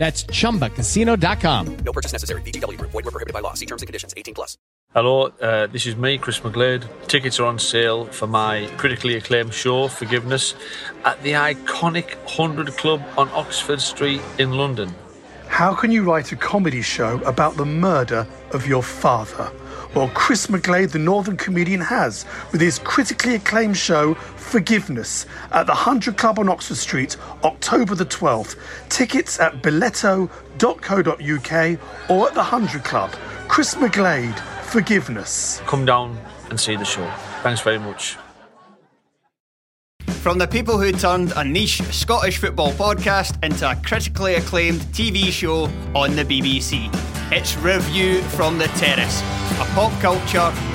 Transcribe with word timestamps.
That's 0.00 0.24
chumbacasino.com. 0.24 1.76
No 1.84 1.92
purchase 1.92 2.12
necessary. 2.12 2.40
VGW 2.40 2.78
Group. 2.78 2.90
Void 2.90 3.04
were 3.04 3.10
prohibited 3.10 3.34
by 3.34 3.40
law. 3.40 3.52
See 3.52 3.66
terms 3.66 3.82
and 3.82 3.86
conditions. 3.86 4.14
18 4.16 4.32
plus. 4.32 4.56
Hello, 4.94 5.26
uh, 5.42 5.66
this 5.66 5.86
is 5.86 5.94
me, 5.94 6.16
Chris 6.16 6.40
McGlade. 6.40 6.82
Tickets 7.06 7.38
are 7.38 7.44
on 7.44 7.58
sale 7.58 8.06
for 8.06 8.26
my 8.26 8.66
critically 8.78 9.14
acclaimed 9.16 9.52
show, 9.52 9.88
Forgiveness, 9.88 10.54
at 11.04 11.22
the 11.22 11.32
iconic 11.32 12.16
100 12.24 12.76
Club 12.78 13.02
on 13.18 13.28
Oxford 13.28 13.80
Street 13.80 14.22
in 14.38 14.52
London. 14.52 14.92
How 15.48 15.74
can 15.74 15.92
you 15.92 16.02
write 16.02 16.32
a 16.32 16.36
comedy 16.36 16.80
show 16.80 17.20
about 17.24 17.56
the 17.56 17.66
murder 17.66 18.26
of 18.52 18.66
your 18.66 18.82
father? 18.82 19.52
Well, 19.94 20.10
Chris 20.14 20.46
McGlade, 20.46 20.92
the 20.92 21.00
Northern 21.00 21.36
comedian, 21.36 21.80
has 21.80 22.24
with 22.52 22.60
his 22.60 22.78
critically 22.78 23.34
acclaimed 23.34 23.76
show 23.76 24.14
Forgiveness 24.14 25.26
at 25.50 25.66
the 25.66 25.72
100 25.72 26.16
Club 26.16 26.38
on 26.38 26.48
Oxford 26.48 26.76
Street, 26.76 27.16
October 27.42 27.96
the 27.96 28.06
12th. 28.06 28.56
Tickets 28.88 29.40
at 29.40 29.62
billetto.co.uk 29.62 32.10
or 32.10 32.28
at 32.28 32.34
the 32.34 32.40
100 32.40 32.84
Club. 32.84 33.10
Chris 33.48 33.74
McGlade, 33.74 34.38
Forgiveness. 34.62 35.60
Come 35.66 35.84
down 35.84 36.16
and 36.50 36.60
see 36.60 36.76
the 36.76 36.84
show. 36.84 37.10
Thanks 37.42 37.60
very 37.60 37.78
much. 37.78 38.16
From 40.20 40.38
the 40.38 40.46
people 40.46 40.78
who 40.78 40.92
turned 40.92 41.32
a 41.34 41.42
niche 41.42 41.82
Scottish 41.90 42.38
football 42.38 42.70
podcast 42.72 43.42
into 43.42 43.68
a 43.68 43.74
critically 43.74 44.34
acclaimed 44.34 44.82
TV 44.92 45.30
show 45.30 45.64
on 45.94 46.14
the 46.14 46.24
BBC. 46.24 47.09
It's 47.32 47.56
Review 47.56 48.22
from 48.22 48.58
the 48.58 48.66
Terrace, 48.74 49.20
a 49.60 49.64
pop 49.72 49.92
culture 50.00 50.50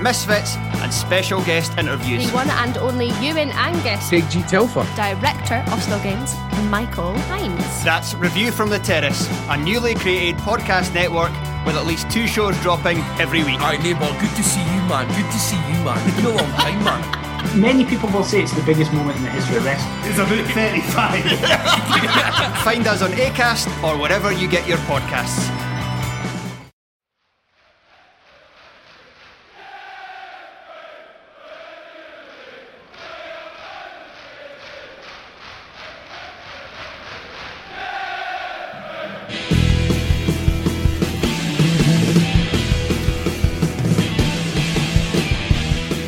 misfits, 0.00 0.56
and 0.82 0.92
special 0.92 1.42
guest 1.44 1.76
interviews. 1.78 2.26
The 2.28 2.34
one 2.34 2.50
and 2.50 2.76
only 2.78 3.08
Ewan 3.20 3.50
Angus, 3.50 4.10
Big 4.10 4.28
G 4.30 4.42
Telfer. 4.42 4.86
director 4.96 5.62
of 5.72 5.82
Still 5.82 6.00
Games, 6.00 6.34
Michael 6.70 7.16
Hines. 7.30 7.84
That's 7.84 8.14
Review 8.14 8.50
from 8.50 8.70
the 8.70 8.78
Terrace, 8.78 9.28
a 9.48 9.56
newly 9.56 9.94
created 9.94 10.36
podcast 10.40 10.92
network 10.94 11.30
with 11.66 11.76
at 11.76 11.86
least 11.86 12.10
two 12.10 12.26
shows 12.26 12.58
dropping 12.62 12.98
every 13.20 13.44
week. 13.44 13.60
Alright, 13.60 13.82
neighbour, 13.82 14.10
good 14.20 14.34
to 14.36 14.42
see 14.42 14.60
you, 14.60 14.80
man. 14.88 15.06
Good 15.08 15.30
to 15.30 15.38
see 15.38 15.56
you, 15.56 15.84
man. 15.84 15.98
It's 16.08 16.16
been 16.16 16.26
a 16.26 16.30
long 16.30 16.50
time, 16.52 16.84
man. 16.84 17.16
Many 17.60 17.84
people 17.84 18.08
will 18.10 18.24
say 18.24 18.42
it's 18.42 18.52
the 18.54 18.62
biggest 18.62 18.92
moment 18.92 19.18
in 19.18 19.24
the 19.24 19.30
history 19.30 19.56
of 19.56 19.64
wrestling. 19.64 20.10
It's 20.10 20.18
about 20.18 20.54
35. 20.54 21.24
Find 22.64 22.86
us 22.86 23.02
on 23.02 23.10
ACAST 23.12 23.68
or 23.82 23.98
wherever 24.00 24.32
you 24.32 24.48
get 24.48 24.66
your 24.68 24.78
podcasts. 24.78 25.48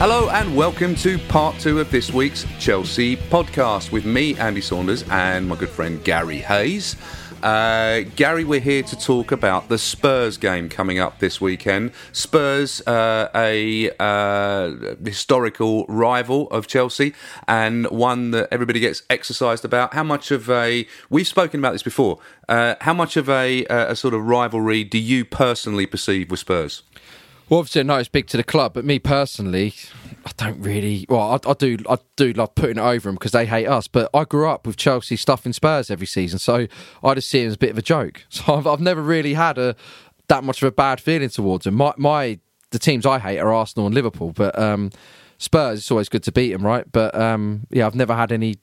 Hello 0.03 0.29
and 0.31 0.57
welcome 0.57 0.97
to 0.97 1.17
part 1.29 1.57
two 1.61 1.79
of 1.79 1.89
this 1.93 2.13
week's 2.13 2.45
Chelsea 2.59 3.17
podcast 3.17 3.93
with 3.93 4.05
me, 4.05 4.37
Andy 4.37 4.61
Saunders, 4.61 5.05
and 5.09 5.49
my 5.49 5.55
good 5.55 5.69
friend 5.69 6.03
Garry 6.03 6.39
Hayes. 6.39 6.97
Uh, 7.41 8.01
Garry, 8.17 8.43
we're 8.43 8.59
here 8.59 8.83
to 8.83 8.99
talk 8.99 9.31
about 9.31 9.69
the 9.69 9.79
Spurs 9.79 10.39
game 10.39 10.69
coming 10.69 10.99
up 10.99 11.21
this 11.21 11.41
weekend. 11.41 11.93
Spurs, 12.11 12.85
uh, 12.89 13.31
a 13.33 13.93
uh, 14.01 14.97
historical 15.05 15.87
rival 15.87 16.51
of 16.51 16.67
Chelsea, 16.67 17.15
and 17.47 17.89
one 17.89 18.33
that 18.33 18.49
everybody 18.51 18.81
gets 18.81 19.05
exercised 19.09 19.65
about. 19.65 19.95
How 19.95 20.03
much 20.03 20.33
of 20.33 20.51
a 20.51 20.85
we've 21.11 21.29
spoken 21.29 21.61
about 21.61 21.75
this 21.75 21.85
before? 21.85 22.19
Uh, 22.49 22.75
how 22.81 22.93
much 22.93 23.17
of 23.17 23.29
a, 23.29 23.67
a 23.67 23.95
sort 23.95 24.15
of 24.15 24.27
rivalry 24.27 24.83
do 24.83 24.99
you 24.99 25.25
personally 25.25 25.87
perceive 25.87 26.29
with 26.29 26.41
Spurs? 26.41 26.83
Well, 27.53 27.59
obviously, 27.59 27.81
I 27.81 27.85
know 27.85 27.99
it's 27.99 28.09
big 28.09 28.29
to 28.29 28.39
the 28.39 28.45
club, 28.45 28.73
but 28.73 28.87
me 28.87 28.99
personally, 28.99 29.75
I 30.25 30.31
don't 30.39 30.63
really. 30.63 31.05
Well, 31.07 31.33
I, 31.33 31.51
I 31.51 31.53
do. 31.53 31.77
I 31.87 31.99
do 32.17 32.33
love 32.33 32.55
putting 32.55 32.79
it 32.79 32.81
over 32.81 33.11
them 33.11 33.17
because 33.17 33.33
they 33.33 33.45
hate 33.45 33.67
us. 33.67 33.89
But 33.89 34.09
I 34.15 34.25
grew 34.25 34.49
up 34.49 34.67
with 34.67 34.79
Chelsea 34.79 35.17
stuffing 35.17 35.53
Spurs 35.53 35.91
every 35.91 36.07
season, 36.07 36.39
so 36.39 36.67
I 37.03 37.12
just 37.12 37.29
see 37.29 37.43
it 37.43 37.49
as 37.49 37.53
a 37.53 37.59
bit 37.59 37.69
of 37.69 37.77
a 37.77 37.83
joke. 37.83 38.25
So 38.31 38.55
I've, 38.55 38.67
I've 38.67 38.81
never 38.81 39.03
really 39.03 39.35
had 39.35 39.59
a 39.59 39.77
that 40.29 40.45
much 40.45 40.62
of 40.62 40.69
a 40.69 40.73
bad 40.73 40.99
feeling 40.99 41.29
towards 41.29 41.65
them. 41.65 41.75
My, 41.75 41.93
my 41.99 42.39
the 42.71 42.79
teams 42.79 43.05
I 43.05 43.19
hate 43.19 43.38
are 43.38 43.53
Arsenal 43.53 43.85
and 43.85 43.94
Liverpool, 43.94 44.32
but 44.32 44.59
um, 44.59 44.91
Spurs. 45.37 45.81
It's 45.81 45.91
always 45.91 46.09
good 46.09 46.23
to 46.23 46.32
beat 46.32 46.53
them, 46.53 46.65
right? 46.65 46.91
But 46.91 47.15
um, 47.15 47.67
yeah, 47.69 47.85
I've 47.85 47.94
never 47.94 48.15
had 48.15 48.32
any 48.32 48.56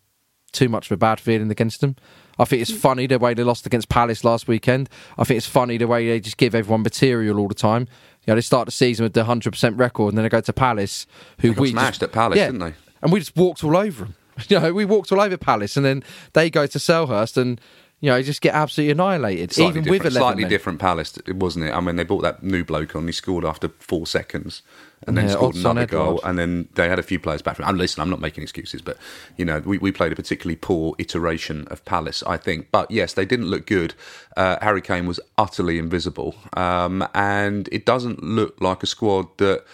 too 0.52 0.68
much 0.68 0.88
of 0.88 0.96
a 0.96 0.98
bad 0.98 1.20
feeling 1.20 1.52
against 1.52 1.82
them. 1.82 1.96
I 2.40 2.46
think 2.46 2.62
it's 2.62 2.72
funny 2.72 3.06
the 3.06 3.20
way 3.20 3.34
they 3.34 3.44
lost 3.44 3.66
against 3.66 3.90
Palace 3.90 4.24
last 4.24 4.48
weekend. 4.48 4.90
I 5.18 5.26
think 5.26 5.38
it's 5.38 5.46
funny 5.46 5.78
the 5.78 5.88
way 5.88 6.08
they 6.08 6.20
just 6.20 6.38
give 6.38 6.56
everyone 6.56 6.82
material 6.82 7.38
all 7.38 7.50
the 7.50 7.54
time. 7.54 7.88
You 8.30 8.34
know, 8.34 8.38
they 8.38 8.42
start 8.42 8.68
the 8.68 8.72
season 8.72 9.06
with 9.06 9.14
the 9.14 9.24
hundred 9.24 9.50
percent 9.50 9.76
record, 9.76 10.10
and 10.10 10.18
then 10.20 10.24
they 10.24 10.30
go 10.30 10.40
to 10.40 10.54
Palace, 10.54 11.08
who 11.40 11.52
we 11.54 11.72
smashed 11.72 12.02
just, 12.02 12.04
at 12.04 12.12
Palace, 12.12 12.38
yeah, 12.38 12.46
didn't 12.46 12.60
they? 12.60 12.74
And 13.02 13.12
we 13.12 13.18
just 13.18 13.36
walked 13.36 13.64
all 13.64 13.76
over 13.76 14.04
them. 14.06 14.16
You 14.50 14.60
know, 14.60 14.72
we 14.72 14.86
walked 14.86 15.12
all 15.12 15.20
over 15.20 15.36
Palace, 15.36 15.76
and 15.76 15.84
then 15.84 16.04
they 16.34 16.52
go 16.52 16.68
to 16.68 16.78
Selhurst, 16.78 17.38
and 17.38 17.60
You 18.02 18.12
know, 18.12 18.22
just 18.22 18.42
get 18.42 18.54
absolutely 18.54 18.92
annihilated, 18.92 19.52
Slightly 19.52 19.80
even 19.82 19.90
with 19.90 20.02
11 20.02 20.12
slightly 20.12 20.44
men. 20.44 20.50
different 20.52 20.80
Palace, 20.80 21.18
wasn't 21.28 21.66
it? 21.66 21.72
I 21.74 21.80
mean, 21.82 21.96
they 21.96 22.04
bought 22.04 22.22
that 22.22 22.44
new 22.44 22.64
bloke 22.64 22.96
on. 22.96 23.08
He 23.08 23.14
scored 23.14 23.44
after 23.44 23.70
four 23.80 24.06
seconds, 24.06 24.62
and 25.08 25.18
then 25.18 25.26
Yeah, 25.26 25.34
scored 25.34 25.56
another 25.56 25.86
goal. 25.86 26.20
And 26.24 26.38
then 26.38 26.68
they 26.76 26.90
had 26.90 27.00
a 27.00 27.04
few 27.04 27.20
players 27.20 27.42
back 27.42 27.56
from. 27.56 27.66
And 27.66 27.78
listen, 27.78 28.02
I'm 28.02 28.10
not 28.10 28.20
making 28.20 28.44
excuses, 28.44 28.82
but 28.82 28.98
you 29.38 29.46
know, 29.46 29.60
we, 29.60 29.78
we 29.78 29.92
played 29.92 30.12
a 30.12 30.16
particularly 30.16 30.56
poor 30.56 30.96
iteration 30.98 31.68
of 31.70 31.84
Palace, 31.86 32.24
I 32.28 32.38
think. 32.38 32.68
But 32.72 32.92
yes, 32.92 33.14
they 33.14 33.26
didn't 33.26 33.48
look 33.48 33.66
good. 33.66 33.94
Uh, 34.36 34.58
Harry 34.62 34.82
Kane 34.82 35.08
was 35.08 35.20
utterly 35.38 35.78
invisible, 35.78 36.36
um, 36.54 37.08
and 37.14 37.70
it 37.72 37.86
doesn't 37.86 38.24
look 38.24 38.60
like 38.62 38.84
a 38.84 38.88
squad 38.88 39.38
that 39.38 39.66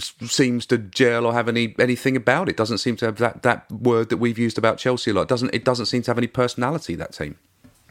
seems 0.00 0.66
to 0.66 0.78
gel 0.78 1.24
or 1.24 1.32
have 1.32 1.48
any 1.48 1.74
anything 1.78 2.16
about 2.16 2.48
it. 2.48 2.56
Doesn't 2.56 2.78
seem 2.78 2.96
to 2.96 3.06
have 3.06 3.16
that, 3.18 3.42
that 3.42 3.70
word 3.70 4.08
that 4.08 4.16
we've 4.16 4.38
used 4.38 4.58
about 4.58 4.78
Chelsea 4.78 5.10
a 5.10 5.14
lot. 5.14 5.28
Doesn't 5.28 5.54
it? 5.54 5.64
Doesn't 5.64 5.86
seem 5.86 6.02
to 6.02 6.10
have 6.10 6.18
any 6.18 6.26
personality. 6.26 6.94
That 6.94 7.12
team. 7.12 7.36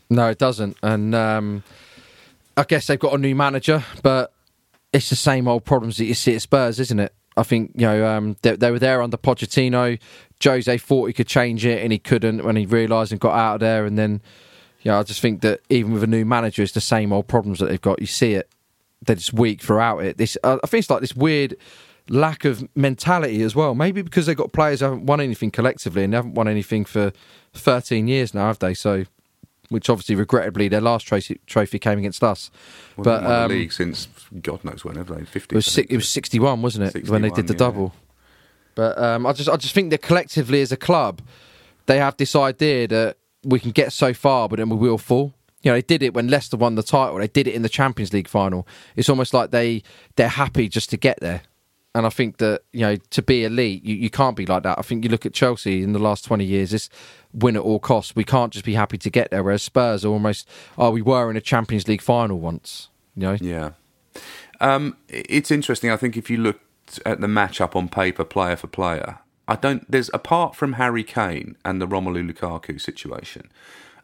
No, 0.09 0.29
it 0.29 0.37
doesn't. 0.37 0.77
And 0.81 1.13
um, 1.13 1.63
I 2.55 2.63
guess 2.63 2.87
they've 2.87 2.99
got 2.99 3.13
a 3.13 3.17
new 3.17 3.35
manager, 3.35 3.83
but 4.03 4.31
it's 4.97 5.09
the 5.09 5.15
same 5.15 5.47
old 5.47 5.63
problems 5.63 5.97
that 5.97 6.05
you 6.05 6.13
see 6.13 6.35
at 6.35 6.41
Spurs, 6.41 6.79
isn't 6.79 6.99
it? 6.99 7.13
I 7.37 7.43
think 7.43 7.71
you 7.75 7.85
know 7.85 8.05
um, 8.07 8.35
they, 8.41 8.55
they 8.55 8.71
were 8.71 8.79
there 8.79 9.01
under 9.01 9.15
Pochettino. 9.15 9.99
Jose 10.43 10.77
thought 10.79 11.05
he 11.05 11.13
could 11.13 11.27
change 11.27 11.65
it, 11.65 11.83
and 11.83 11.91
he 11.91 11.99
couldn't 11.99 12.43
when 12.43 12.55
he 12.55 12.65
realised 12.65 13.11
and 13.11 13.21
got 13.21 13.35
out 13.35 13.55
of 13.55 13.59
there. 13.61 13.85
And 13.85 13.97
then, 13.97 14.21
know, 14.85 14.99
I 14.99 15.03
just 15.03 15.21
think 15.21 15.41
that 15.41 15.61
even 15.69 15.93
with 15.93 16.03
a 16.03 16.07
new 16.07 16.25
manager, 16.25 16.63
it's 16.63 16.71
the 16.71 16.81
same 16.81 17.13
old 17.13 17.27
problems 17.27 17.59
that 17.59 17.69
they've 17.69 17.79
got. 17.79 18.01
You 18.01 18.07
see 18.07 18.33
it; 18.33 18.49
they're 19.05 19.15
just 19.15 19.33
weak 19.33 19.61
throughout 19.61 19.99
it. 19.99 20.17
This, 20.17 20.37
uh, 20.43 20.57
I 20.63 20.67
think, 20.67 20.81
it's 20.81 20.89
like 20.89 21.01
this 21.01 21.15
weird 21.15 21.55
lack 22.09 22.43
of 22.43 22.67
mentality 22.75 23.43
as 23.43 23.55
well. 23.55 23.75
Maybe 23.75 24.01
because 24.01 24.25
they've 24.25 24.35
got 24.35 24.51
players 24.51 24.79
who 24.79 24.85
haven't 24.85 25.05
won 25.05 25.21
anything 25.21 25.51
collectively 25.51 26.03
and 26.03 26.13
they 26.13 26.17
haven't 26.17 26.33
won 26.33 26.47
anything 26.47 26.85
for 26.85 27.11
thirteen 27.53 28.07
years 28.07 28.33
now, 28.33 28.47
have 28.47 28.59
they? 28.59 28.73
So 28.73 29.05
which 29.69 29.89
obviously, 29.89 30.15
regrettably, 30.15 30.67
their 30.67 30.81
last 30.81 31.07
trophy, 31.07 31.39
trophy 31.45 31.79
came 31.79 31.99
against 31.99 32.23
us. 32.23 32.49
Well, 32.95 33.03
but 33.03 33.23
um, 33.23 33.49
the 33.49 33.55
league 33.55 33.73
since 33.73 34.07
God 34.41 34.63
knows 34.63 34.85
when, 34.85 34.95
have 34.95 35.07
they? 35.07 35.25
Fifty. 35.25 35.55
it 35.55 35.57
was 35.57 35.77
it 35.77 35.95
was 35.95 36.09
sixty 36.09 36.39
one, 36.39 36.61
wasn't 36.61 36.95
it, 36.95 37.09
when 37.09 37.21
they 37.21 37.29
did 37.29 37.47
the 37.47 37.53
yeah. 37.53 37.59
double? 37.59 37.93
But 38.75 38.97
um, 38.97 39.25
I 39.25 39.33
just 39.33 39.49
I 39.49 39.57
just 39.57 39.73
think 39.73 39.89
that 39.91 40.01
collectively 40.01 40.61
as 40.61 40.71
a 40.71 40.77
club, 40.77 41.21
they 41.87 41.97
have 41.97 42.17
this 42.17 42.35
idea 42.35 42.87
that 42.87 43.17
we 43.43 43.59
can 43.59 43.71
get 43.71 43.91
so 43.91 44.13
far, 44.13 44.47
but 44.47 44.57
then 44.57 44.69
we 44.69 44.75
will 44.75 44.97
fall. 44.97 45.33
You 45.63 45.71
know, 45.71 45.77
they 45.77 45.81
did 45.81 46.03
it 46.03 46.13
when 46.13 46.27
Leicester 46.27 46.57
won 46.57 46.75
the 46.75 46.83
title. 46.83 47.17
They 47.17 47.27
did 47.27 47.47
it 47.47 47.55
in 47.55 47.61
the 47.61 47.69
Champions 47.69 48.13
League 48.13 48.27
final. 48.27 48.67
It's 48.95 49.09
almost 49.09 49.33
like 49.33 49.51
they 49.51 49.83
they're 50.15 50.29
happy 50.29 50.69
just 50.69 50.89
to 50.91 50.97
get 50.97 51.19
there. 51.19 51.41
And 51.97 52.05
I 52.05 52.09
think 52.09 52.37
that 52.37 52.61
you 52.73 52.81
know 52.81 52.95
to 52.95 53.21
be 53.23 53.43
elite, 53.43 53.83
you, 53.83 53.95
you 53.95 54.11
can't 54.11 54.35
be 54.35 54.45
like 54.45 54.61
that. 54.61 54.77
I 54.77 54.83
think 54.83 55.03
you 55.03 55.09
look 55.09 55.25
at 55.25 55.33
Chelsea 55.33 55.81
in 55.81 55.93
the 55.93 55.99
last 55.99 56.25
twenty 56.25 56.45
years. 56.45 56.69
this 56.69 56.89
win 57.33 57.55
at 57.55 57.63
all 57.63 57.79
costs. 57.79 58.15
We 58.15 58.23
can't 58.23 58.53
just 58.53 58.65
be 58.65 58.75
happy 58.75 58.99
to 58.99 59.09
get 59.09 59.31
there. 59.31 59.41
Whereas 59.41 59.63
Spurs 59.63 60.05
are 60.05 60.09
almost, 60.09 60.47
oh, 60.77 60.91
we 60.91 61.01
were 61.01 61.29
in 61.31 61.37
a 61.37 61.41
Champions 61.41 61.87
League 61.87 62.03
final 62.03 62.39
once. 62.39 62.89
You 63.15 63.21
know, 63.23 63.37
Yeah. 63.41 63.71
Um, 64.59 64.97
it's 65.09 65.49
interesting. 65.49 65.89
I 65.89 65.97
think 65.97 66.17
if 66.17 66.29
you 66.29 66.37
looked 66.37 66.99
at 67.03 67.19
the 67.19 67.27
matchup 67.27 67.75
on 67.75 67.89
paper, 67.89 68.23
player 68.23 68.55
for 68.55 68.67
player, 68.67 69.19
I 69.47 69.55
don't. 69.55 69.89
There's 69.89 70.11
apart 70.13 70.55
from 70.55 70.73
Harry 70.73 71.03
Kane 71.03 71.57
and 71.65 71.81
the 71.81 71.87
Romelu 71.87 72.31
Lukaku 72.31 72.79
situation, 72.79 73.49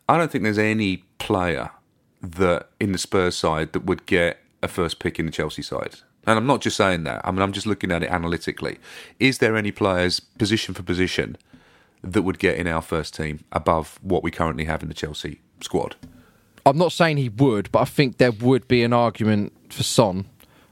I 0.09 0.17
don't 0.17 0.31
think 0.31 0.43
there's 0.43 0.57
any 0.57 1.03
player 1.19 1.69
that 2.21 2.69
in 2.79 2.91
the 2.91 2.97
Spurs 2.97 3.35
side 3.35 3.73
that 3.73 3.85
would 3.85 4.07
get 4.07 4.39
a 4.63 4.67
first 4.67 4.97
pick 4.97 5.19
in 5.19 5.27
the 5.27 5.31
Chelsea 5.31 5.61
side. 5.61 5.97
And 6.25 6.37
I'm 6.37 6.47
not 6.47 6.61
just 6.61 6.77
saying 6.77 7.03
that. 7.03 7.21
I 7.25 7.31
mean, 7.31 7.41
I'm 7.41 7.51
just 7.51 7.67
looking 7.67 7.91
at 7.91 8.01
it 8.03 8.09
analytically. 8.09 8.77
Is 9.19 9.39
there 9.39 9.57
any 9.57 9.71
players, 9.71 10.19
position 10.19 10.73
for 10.73 10.83
position, 10.83 11.37
that 12.01 12.21
would 12.21 12.39
get 12.39 12.57
in 12.57 12.67
our 12.67 12.81
first 12.81 13.13
team 13.15 13.43
above 13.51 13.99
what 14.01 14.23
we 14.23 14.31
currently 14.31 14.65
have 14.65 14.81
in 14.81 14.87
the 14.89 14.93
Chelsea 14.93 15.41
squad? 15.61 15.95
I'm 16.65 16.77
not 16.77 16.93
saying 16.93 17.17
he 17.17 17.29
would, 17.29 17.71
but 17.71 17.79
I 17.79 17.85
think 17.85 18.17
there 18.17 18.31
would 18.31 18.67
be 18.67 18.83
an 18.83 18.93
argument 18.93 19.51
for 19.69 19.83
Son. 19.83 20.25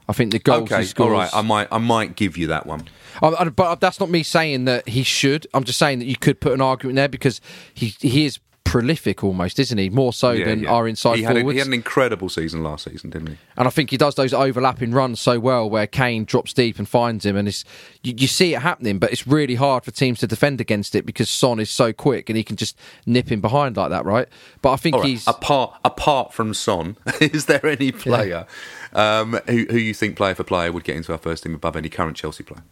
I 0.08 0.14
think 0.14 0.32
the 0.32 0.38
goals 0.38 0.72
okay, 0.72 0.80
he 0.80 0.86
scores. 0.86 1.06
all 1.06 1.12
right. 1.12 1.30
I 1.32 1.42
might, 1.42 1.68
I 1.70 1.78
might 1.78 2.16
give 2.16 2.36
you 2.36 2.46
that 2.48 2.66
one. 2.66 2.88
I, 3.22 3.28
I- 3.28 3.48
but 3.50 3.80
that's 3.80 4.00
not 4.00 4.10
me 4.10 4.22
saying 4.22 4.64
that 4.64 4.88
he 4.88 5.02
should. 5.02 5.46
I'm 5.54 5.64
just 5.64 5.78
saying 5.78 5.98
that 6.00 6.06
you 6.06 6.16
could 6.16 6.40
put 6.40 6.52
an 6.52 6.60
argument 6.60 6.96
there 6.96 7.08
because 7.08 7.40
he 7.74 7.94
he 8.00 8.24
is 8.24 8.38
prolific 8.72 9.22
almost, 9.22 9.58
isn't 9.58 9.76
he? 9.76 9.90
More 9.90 10.14
so 10.14 10.30
Yeah, 10.30 10.46
than 10.46 10.62
yeah. 10.62 10.70
our 10.70 10.88
inside 10.88 11.16
he 11.16 11.22
had, 11.24 11.36
a, 11.36 11.40
forwards. 11.40 11.54
he 11.54 11.58
had 11.58 11.66
an 11.66 11.74
incredible 11.74 12.30
season 12.30 12.62
last 12.62 12.90
season, 12.90 13.10
didn't 13.10 13.28
he? 13.28 13.36
And 13.58 13.68
I 13.68 13.70
think 13.70 13.90
he 13.90 13.98
does 13.98 14.14
those 14.14 14.32
overlapping 14.32 14.92
runs 14.92 15.20
so 15.20 15.38
well 15.38 15.68
where 15.68 15.86
Kane 15.86 16.24
drops 16.24 16.54
deep 16.54 16.78
and 16.78 16.88
finds 16.88 17.26
him. 17.26 17.36
And 17.36 17.46
it's, 17.46 17.66
you, 18.02 18.14
you 18.16 18.26
see 18.26 18.54
it 18.54 18.62
happening, 18.62 18.98
but 18.98 19.12
it's 19.12 19.26
really 19.26 19.56
hard 19.56 19.84
for 19.84 19.90
teams 19.90 20.20
to 20.20 20.26
defend 20.26 20.58
against 20.58 20.94
it 20.94 21.04
because 21.04 21.28
Son 21.28 21.60
is 21.60 21.68
so 21.68 21.92
quick 21.92 22.30
and 22.30 22.36
he 22.38 22.42
can 22.42 22.56
just 22.56 22.78
nip 23.04 23.30
him 23.30 23.42
behind 23.42 23.76
like 23.76 23.90
that, 23.90 24.06
right? 24.06 24.26
But 24.62 24.72
I 24.72 24.76
think 24.76 24.96
right, 24.96 25.04
he's. 25.04 25.28
apart 25.28 25.78
apart 25.84 26.32
from 26.32 26.54
Son. 26.54 26.96
is 27.20 27.44
there 27.44 27.64
any 27.66 27.92
player 27.92 28.46
um, 28.94 29.38
who 29.46 29.66
who 29.68 29.76
you 29.76 29.92
think 29.92 30.16
player 30.16 30.34
for 30.34 30.44
player 30.44 30.72
would 30.72 30.84
get 30.84 30.96
into 30.96 31.12
our 31.12 31.18
first 31.18 31.42
team 31.44 31.54
above 31.54 31.76
any 31.76 31.90
current 31.90 32.16
Chelsea 32.16 32.42
player? 32.42 32.62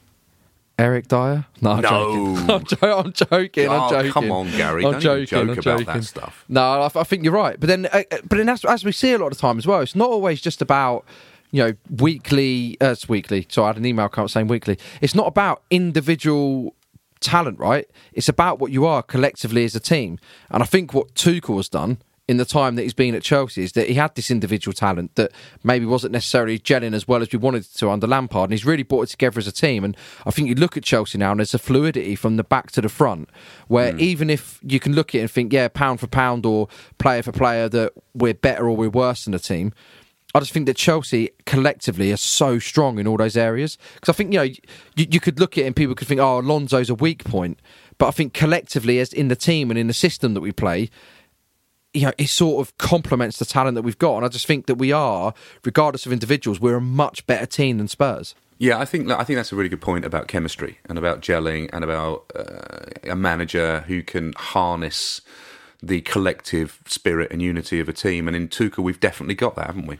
Eric 0.81 1.09
Dier? 1.09 1.47
No, 1.61 1.71
I'm 1.73 1.81
No. 1.83 1.89
joking. 1.91 2.51
I'm, 2.51 2.65
jo- 2.65 2.99
I'm 2.99 3.13
joking. 3.13 3.69
I'm 3.69 3.81
Oh, 3.83 3.91
joking. 3.91 4.13
come 4.13 4.33
on, 4.33 4.51
Garry. 4.53 4.85
I'm 4.85 4.93
Don't 4.93 5.01
joking. 5.01 5.27
joke 5.27 5.43
I'm 5.43 5.51
about 5.51 5.65
joking. 5.65 5.85
that 5.87 6.05
stuff. 6.05 6.45
No, 6.49 6.63
I, 6.83 6.87
I 7.01 7.05
think 7.05 7.23
you're 7.25 7.33
right. 7.33 7.59
But 7.61 7.67
then, 7.67 7.87
uh, 7.87 8.03
uh, 8.11 8.17
but 8.29 8.37
then, 8.39 8.49
as, 8.49 8.65
as 8.65 8.85
we 8.85 8.93
see 8.93 9.13
a 9.13 9.19
lot 9.19 9.27
of 9.27 9.33
the 9.37 9.41
time 9.41 9.59
as 9.59 9.67
well, 9.67 9.81
it's 9.81 9.95
not 9.95 10.09
always 10.09 10.41
just 10.41 10.63
about 10.63 11.05
you 11.51 11.63
know 11.63 11.73
weekly. 11.99 12.77
Uh, 12.81 12.93
it's 12.93 13.09
weekly. 13.09 13.47
So 13.51 13.65
I 13.65 13.69
had 13.69 13.77
an 13.77 13.85
email 13.87 14.09
come 14.09 14.27
saying 14.29 14.49
weekly. 14.49 14.79
It's 15.01 15.15
not 15.15 15.27
about 15.27 15.63
individual 15.71 16.75
talent, 17.21 17.59
right? 17.59 17.87
It's 18.15 18.29
about 18.31 18.59
what 18.61 18.73
you 18.73 18.87
are 18.87 19.03
collectively 19.03 19.65
as 19.65 19.75
a 19.75 19.81
team. 19.81 20.19
And 20.51 20.63
I 20.63 20.67
think 20.67 20.95
what 20.95 21.15
Tuchel 21.15 21.57
has 21.59 21.69
done 21.69 21.99
in 22.31 22.37
the 22.37 22.45
time 22.45 22.77
that 22.77 22.83
he's 22.83 22.95
been 22.95 23.17
at 23.17 23.25
Chelsea 23.25 23.65
is 23.65 23.73
that 23.73 23.89
he 23.89 23.95
had 23.95 24.15
this 24.15 24.31
individual 24.31 24.73
talent 24.73 25.13
that 25.17 25.33
maybe 25.65 25.85
wasn't 25.85 26.13
necessarily 26.13 26.61
gelling 26.61 26.95
as 26.95 27.09
well 27.09 27.23
as 27.23 27.33
we 27.33 27.41
wanted 27.41 27.65
to 27.65 27.91
under 27.91 28.07
Lampard, 28.07 28.45
and 28.45 28.53
he's 28.53 28.65
really 28.65 28.85
brought 28.85 29.03
it 29.03 29.11
together 29.11 29.41
as 29.41 29.49
a 29.49 29.53
team. 29.53 29.83
And 29.83 29.97
I 30.25 30.31
think 30.31 30.47
you 30.47 30.55
look 30.55 30.77
at 30.77 30.85
Chelsea 30.85 31.19
now, 31.19 31.33
and 31.33 31.41
there's 31.41 31.55
a 31.55 31.59
fluidity 31.59 32.15
from 32.15 32.37
the 32.37 32.45
back 32.45 32.71
to 32.71 32.81
the 32.81 32.89
front, 32.89 33.29
where 33.67 33.91
hmm. 33.91 33.99
even 33.99 34.31
if 34.31 34.61
you 34.63 34.79
can 34.79 34.95
look 34.95 35.13
at 35.13 35.19
it 35.19 35.21
and 35.23 35.31
think, 35.31 35.53
yeah, 35.53 35.67
pound 35.67 35.99
for 35.99 36.07
pound 36.07 36.47
or 36.47 36.69
player 36.99 37.25
for 37.25 37.33
player, 37.33 37.69
that 37.69 37.95
we're 38.15 38.33
better 38.33 38.69
or 38.69 38.77
we're 38.77 38.91
worse 38.91 39.25
than 39.25 39.33
the 39.33 39.41
team. 39.41 39.73
I 40.33 40.39
just 40.39 40.53
think 40.53 40.67
that 40.67 40.77
Chelsea 40.77 41.31
collectively 41.47 42.13
are 42.13 42.17
so 42.17 42.61
strong 42.61 43.01
in 43.01 43.09
all 43.09 43.17
those 43.17 43.37
areas. 43.37 43.77
Because 43.95 44.15
I 44.15 44.17
think, 44.17 44.33
you 44.33 44.39
know, 44.39 44.45
you, 44.45 44.59
you 44.95 45.19
could 45.19 45.41
look 45.41 45.59
at 45.59 45.65
it 45.65 45.67
and 45.67 45.75
people 45.75 45.97
could 45.97 46.07
think, 46.07 46.21
oh, 46.21 46.39
Alonso's 46.39 46.91
a 46.91 46.95
weak 46.95 47.25
point. 47.25 47.59
But 47.99 48.07
I 48.07 48.11
think 48.13 48.35
collectively, 48.35 49.01
as 49.01 49.13
in 49.13 49.27
the 49.27 49.35
team 49.35 49.69
and 49.71 49.77
in 49.77 49.89
the 49.89 49.93
system 49.93 50.35
that 50.35 50.41
we 50.41 50.53
play, 50.53 50.91
you 51.93 52.03
know, 52.03 52.13
it 52.19 52.29
sort 52.29 52.67
of 52.67 52.77
complements 52.79 53.39
the 53.39 53.45
talent 53.45 53.75
that 53.75 53.83
we've 53.83 53.99
got. 53.99 54.17
And 54.17 54.25
I 54.25 54.29
just 54.29 54.47
think 54.47 54.67
that 54.67 54.77
we 54.77 54.93
are, 54.93 55.35
regardless 55.65 56.07
of 56.07 56.13
individuals, 56.13 56.61
we're 56.61 56.77
a 56.77 56.81
much 56.81 57.27
better 57.27 57.47
team 57.47 57.79
than 57.79 57.89
Spurs. 57.89 58.35
Yeah, 58.59 58.79
I 58.79 58.85
think 58.85 59.11
I 59.11 59.25
think 59.25 59.39
that's 59.39 59.53
a 59.53 59.57
really 59.57 59.71
good 59.71 59.81
point 59.81 60.05
about 60.05 60.29
chemistry 60.29 60.79
and 60.85 60.99
about 60.99 61.23
gelling 61.23 61.71
and 61.73 61.83
about 61.83 62.31
uh, 62.37 63.11
a 63.11 63.17
manager 63.17 63.85
who 63.87 64.03
can 64.03 64.35
harness 64.37 65.23
the 65.83 66.03
collective 66.03 66.79
spirit 66.87 67.33
and 67.33 67.41
unity 67.41 67.81
of 67.81 67.89
a 67.89 67.95
team. 67.95 68.29
And 68.29 68.37
in 68.37 68.49
Tuchel, 68.49 68.85
we've 68.85 69.01
definitely 69.01 69.35
got 69.35 69.57
that, 69.57 69.67
haven't 69.67 69.87
we? 69.87 69.99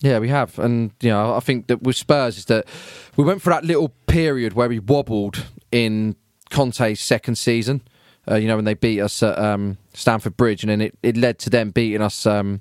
Yeah, 0.00 0.18
we 0.18 0.28
have, 0.28 0.58
and 0.58 0.90
you 1.00 1.10
know, 1.10 1.36
I 1.36 1.40
think 1.40 1.68
that 1.68 1.82
with 1.82 1.94
Spurs 1.94 2.38
is 2.38 2.46
that 2.46 2.66
we 3.16 3.24
went 3.24 3.42
for 3.42 3.50
that 3.50 3.64
little 3.64 3.90
period 4.06 4.54
where 4.54 4.68
we 4.68 4.78
wobbled 4.78 5.44
in 5.70 6.16
Conte's 6.50 7.00
second 7.00 7.36
season. 7.36 7.82
Uh, 8.30 8.36
you 8.36 8.46
know, 8.46 8.56
when 8.56 8.64
they 8.64 8.74
beat 8.74 9.00
us 9.00 9.22
at 9.22 9.36
um, 9.38 9.76
Stamford 9.92 10.36
Bridge, 10.36 10.62
and 10.62 10.70
then 10.70 10.80
it, 10.80 10.96
it 11.02 11.16
led 11.16 11.38
to 11.40 11.50
them 11.50 11.70
beating 11.70 12.00
us 12.00 12.26
um, 12.26 12.60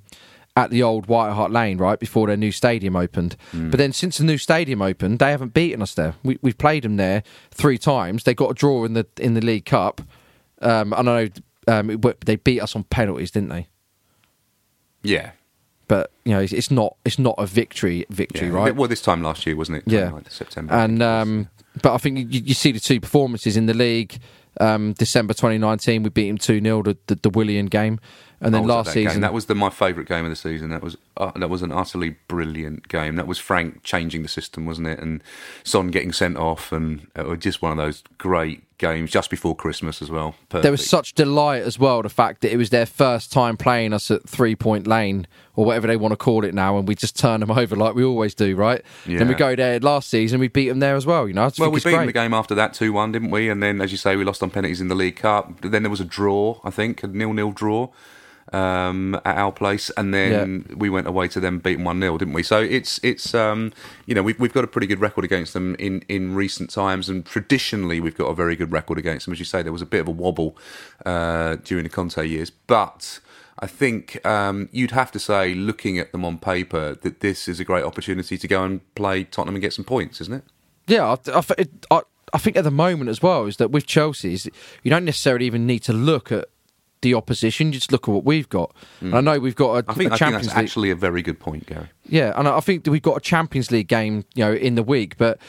at 0.58 0.72
the 0.72 0.82
old 0.82 1.06
White 1.06 1.32
Hart 1.34 1.52
Lane, 1.52 1.78
right 1.78 2.00
before 2.00 2.26
their 2.28 2.36
new 2.38 2.52
stadium 2.52 2.96
opened. 2.96 3.36
But 3.54 3.78
then 3.78 3.94
since 3.94 4.18
the 4.18 4.24
new 4.24 4.38
stadium 4.40 4.82
opened, 4.82 5.20
they 5.20 5.32
haven't 5.32 5.54
beaten 5.54 5.82
us 5.82 5.94
there. 5.94 6.16
We, 6.24 6.40
we've 6.42 6.58
played 6.58 6.84
them 6.84 6.98
there 6.98 7.24
three 7.52 7.78
times. 7.78 8.24
They 8.24 8.34
got 8.34 8.50
a 8.52 8.54
draw 8.56 8.84
in 8.84 8.94
the 8.94 9.06
in 9.18 9.36
the 9.36 9.42
League 9.42 9.66
Cup. 9.66 10.02
Um, 10.62 10.94
I 10.94 11.02
know 11.04 11.28
um, 11.68 11.90
it- 11.92 12.22
they 12.26 12.36
beat 12.36 12.62
us 12.62 12.76
on 12.76 12.84
penalties, 12.86 13.32
didn't 13.32 13.50
they? 13.50 13.68
Yeah. 15.04 15.32
But 15.88 16.12
you 16.24 16.34
know, 16.34 16.40
it's, 16.40 16.54
it's 16.54 16.70
not 16.70 16.96
it's 17.06 17.18
not 17.18 17.36
a 17.38 17.46
victory 17.48 18.06
victory, 18.10 18.48
Yeah. 18.50 18.54
right? 18.54 18.76
Well, 18.76 18.88
this 18.88 19.02
time 19.02 19.24
last 19.24 19.46
year, 19.46 19.56
wasn't 19.56 19.80
it? 19.80 19.84
Yeah, 19.88 20.12
September. 20.30 20.74
And 20.74 21.02
um, 21.02 21.50
but 21.82 21.94
I 21.94 21.98
think 21.98 22.32
you, 22.32 22.42
you 22.46 22.54
see 22.54 22.72
the 22.72 22.80
two 22.80 23.00
performances 23.00 23.58
in 23.58 23.66
the 23.66 23.74
league. 23.74 24.20
Um, 24.60 24.94
December 24.94 25.34
2019, 25.34 26.04
we 26.04 26.10
beat 26.10 26.28
him 26.28 26.38
two 26.38 26.62
0 26.62 26.84
the, 26.84 26.98
the 27.08 27.16
the 27.16 27.30
Willian 27.30 27.68
game, 27.68 28.00
and 28.42 28.54
then 28.54 28.64
I 28.64 28.66
was 28.66 28.70
at 28.70 28.76
last 28.76 28.86
that 28.88 28.94
game. 28.96 29.08
season 29.08 29.22
that 29.22 29.34
was 29.34 29.46
the, 29.46 29.56
my 29.56 29.70
favourite 29.70 30.08
game 30.08 30.26
of 30.26 30.30
the 30.30 30.36
season. 30.36 30.70
That 30.70 30.84
was 30.84 30.98
uh, 31.18 31.32
that 31.36 31.50
was 31.50 31.62
an 31.62 31.72
utterly 31.72 32.18
brilliant 32.28 32.88
game. 32.88 33.16
That 33.16 33.28
was 33.28 33.40
Frank 33.40 33.84
changing 33.84 34.22
the 34.22 34.28
system, 34.28 34.66
wasn't 34.66 34.88
it? 34.88 35.00
And 35.00 35.24
Son 35.64 35.88
getting 35.90 36.12
sent 36.12 36.38
off, 36.38 36.72
and 36.72 37.08
just 37.40 37.62
one 37.62 37.72
of 37.72 37.78
those 37.78 38.04
great 38.18 38.64
games 38.80 39.12
just 39.12 39.30
before 39.30 39.56
Christmas 39.56 40.02
as 40.02 40.10
well. 40.10 40.34
Perfect. 40.50 40.64
there 40.64 40.72
was 40.72 40.88
such 40.90 41.14
delight 41.14 41.62
as 41.62 41.78
well. 41.78 42.02
The 42.02 42.10
fact 42.10 42.42
that 42.42 42.52
it 42.52 42.58
was 42.58 42.72
their 42.72 42.86
first 42.88 43.32
time 43.32 43.56
playing 43.58 43.94
us 43.94 44.10
at 44.10 44.28
Three 44.28 44.56
Point 44.56 44.88
Lane 44.88 45.28
or 45.56 45.66
whatever 45.66 45.86
they 45.88 45.98
want 45.98 46.14
to 46.14 46.18
call 46.18 46.44
it 46.46 46.54
now, 46.54 46.78
and 46.78 46.88
we 46.88 46.96
just 46.96 47.18
turn 47.18 47.42
them 47.42 47.52
over 47.62 47.76
like 47.76 47.94
we 47.94 48.04
always 48.04 48.34
do, 48.34 48.56
right? 48.56 48.82
Then 49.06 49.28
we 49.28 49.36
go 49.36 49.56
there 49.56 49.80
last 49.80 50.10
season, 50.10 50.40
we 50.40 50.48
beat 50.48 50.70
them 50.70 50.80
there 50.80 50.96
as 50.96 51.06
well. 51.06 51.28
You 51.28 51.34
know, 51.36 51.52
Well, 51.60 51.70
we 51.70 51.80
beat 51.80 51.84
them 51.84 51.94
great. 51.98 52.06
the 52.08 52.14
game 52.14 52.34
after 52.34 52.56
that 52.56 52.74
2 52.74 52.92
1, 52.94 53.12
didn't 53.12 53.30
we? 53.32 53.50
And 53.50 53.62
then, 53.62 53.82
as 53.82 53.92
you 53.92 53.98
say, 53.98 54.16
we 54.16 54.24
lost 54.24 54.42
on 54.42 54.50
penalties 54.50 54.82
in 54.82 54.88
the 54.88 54.96
League 54.96 55.18
Cup. 55.18 55.62
Then 55.62 55.84
there 55.84 55.90
was 55.92 56.00
a 56.02 56.06
draw, 56.06 56.60
I 56.64 56.70
think, 56.72 57.04
a 57.04 57.08
nil 57.08 57.34
nil 57.34 57.52
draw. 57.52 57.90
Um, 58.54 59.16
at 59.26 59.38
our 59.38 59.52
place, 59.52 59.90
and 59.98 60.14
then 60.14 60.66
we 60.76 60.90
went 60.90 61.08
away 61.08 61.28
to 61.30 61.40
them 61.40 61.60
beating 61.60 61.84
one 61.84 62.00
0 62.00 62.18
didn't 62.18 62.34
we? 62.34 62.44
So 62.44 62.60
it's 62.62 63.00
it's 63.04 63.34
um, 63.34 63.74
you 64.06 64.16
know 64.16 64.24
we've 64.24 64.40
we've 64.40 64.54
got 64.54 64.64
a 64.64 64.68
pretty 64.68 64.88
good 64.88 65.00
record 65.00 65.26
against 65.26 65.54
them 65.54 65.76
in, 65.80 66.04
in 66.08 66.36
recent 66.36 66.70
times, 66.70 67.10
and 67.10 67.26
traditionally 67.26 68.00
we've 68.00 68.18
got 68.18 68.28
a 68.28 68.34
very 68.34 68.56
good 68.56 68.72
record 68.72 68.98
against 68.98 69.26
them. 69.26 69.34
As 69.34 69.40
you 69.40 69.46
say, 69.46 69.62
there 69.62 69.74
was 69.74 69.82
a 69.82 69.88
bit 69.88 70.02
of 70.02 70.08
a 70.08 70.12
wobble 70.12 70.58
uh, 71.06 71.58
during 71.64 71.84
the 71.84 71.90
Conte 71.90 72.26
years, 72.26 72.50
but. 72.50 73.20
I 73.62 73.68
think 73.68 74.26
um, 74.26 74.70
you'd 74.72 74.92
have 74.92 75.12
to 75.12 75.20
say, 75.20 75.54
looking 75.54 76.00
at 76.00 76.14
them 76.14 76.24
on 76.24 76.38
paper, 76.38 76.96
that 77.02 77.20
this 77.20 77.50
is 77.50 77.60
a 77.60 77.66
great 77.66 77.84
opportunity 77.84 78.38
to 78.38 78.48
go 78.48 78.64
and 78.64 78.96
play 78.96 79.26
Tottenham 79.26 79.56
and 79.56 79.62
get 79.62 79.74
some 79.74 79.84
points, 79.84 80.22
isn't 80.22 80.34
it? 80.34 80.44
Yeah, 80.88 81.18
I, 81.28 81.32
I, 81.34 81.44
I, 81.92 82.02
I 82.34 82.38
think 82.38 82.56
at 82.56 82.64
the 82.64 82.72
moment 82.72 83.10
as 83.10 83.22
well 83.22 83.48
is 83.48 83.58
that 83.58 83.70
with 83.70 83.86
Chelsea, 83.86 84.38
you 84.82 84.90
don't 84.90 85.04
necessarily 85.04 85.46
even 85.46 85.68
need 85.68 85.80
to 85.80 85.92
look 85.92 86.32
at 86.32 86.48
the 87.02 87.14
opposition. 87.14 87.72
Just 87.72 87.92
look 87.92 88.08
at 88.08 88.12
what 88.12 88.26
we've 88.26 88.50
got. 88.50 88.76
And 89.02 89.16
I 89.16 89.20
mm. 89.20 89.24
know 89.24 89.40
we've 89.40 89.56
got 89.56 89.86
a, 89.86 89.92
I 89.92 89.94
think, 89.94 90.12
a 90.12 90.14
I 90.14 90.18
think 90.18 90.32
that's 90.34 90.48
League. 90.48 90.58
actually 90.58 90.92
a 90.92 90.96
very 90.96 91.22
good 91.22 91.40
point, 91.40 91.66
Garry. 91.66 91.90
Yeah, 92.08 92.34
and 92.36 92.48
I 92.48 92.60
think 92.60 92.84
that 92.84 92.92
we've 92.92 93.02
got 93.02 93.18
a 93.18 93.22
Champions 93.22 93.72
League 93.72 93.88
game, 93.88 94.26
you 94.36 94.46
know, 94.46 94.54
in 94.54 94.76
the 94.76 94.84
week. 94.84 95.18
But 95.18 95.40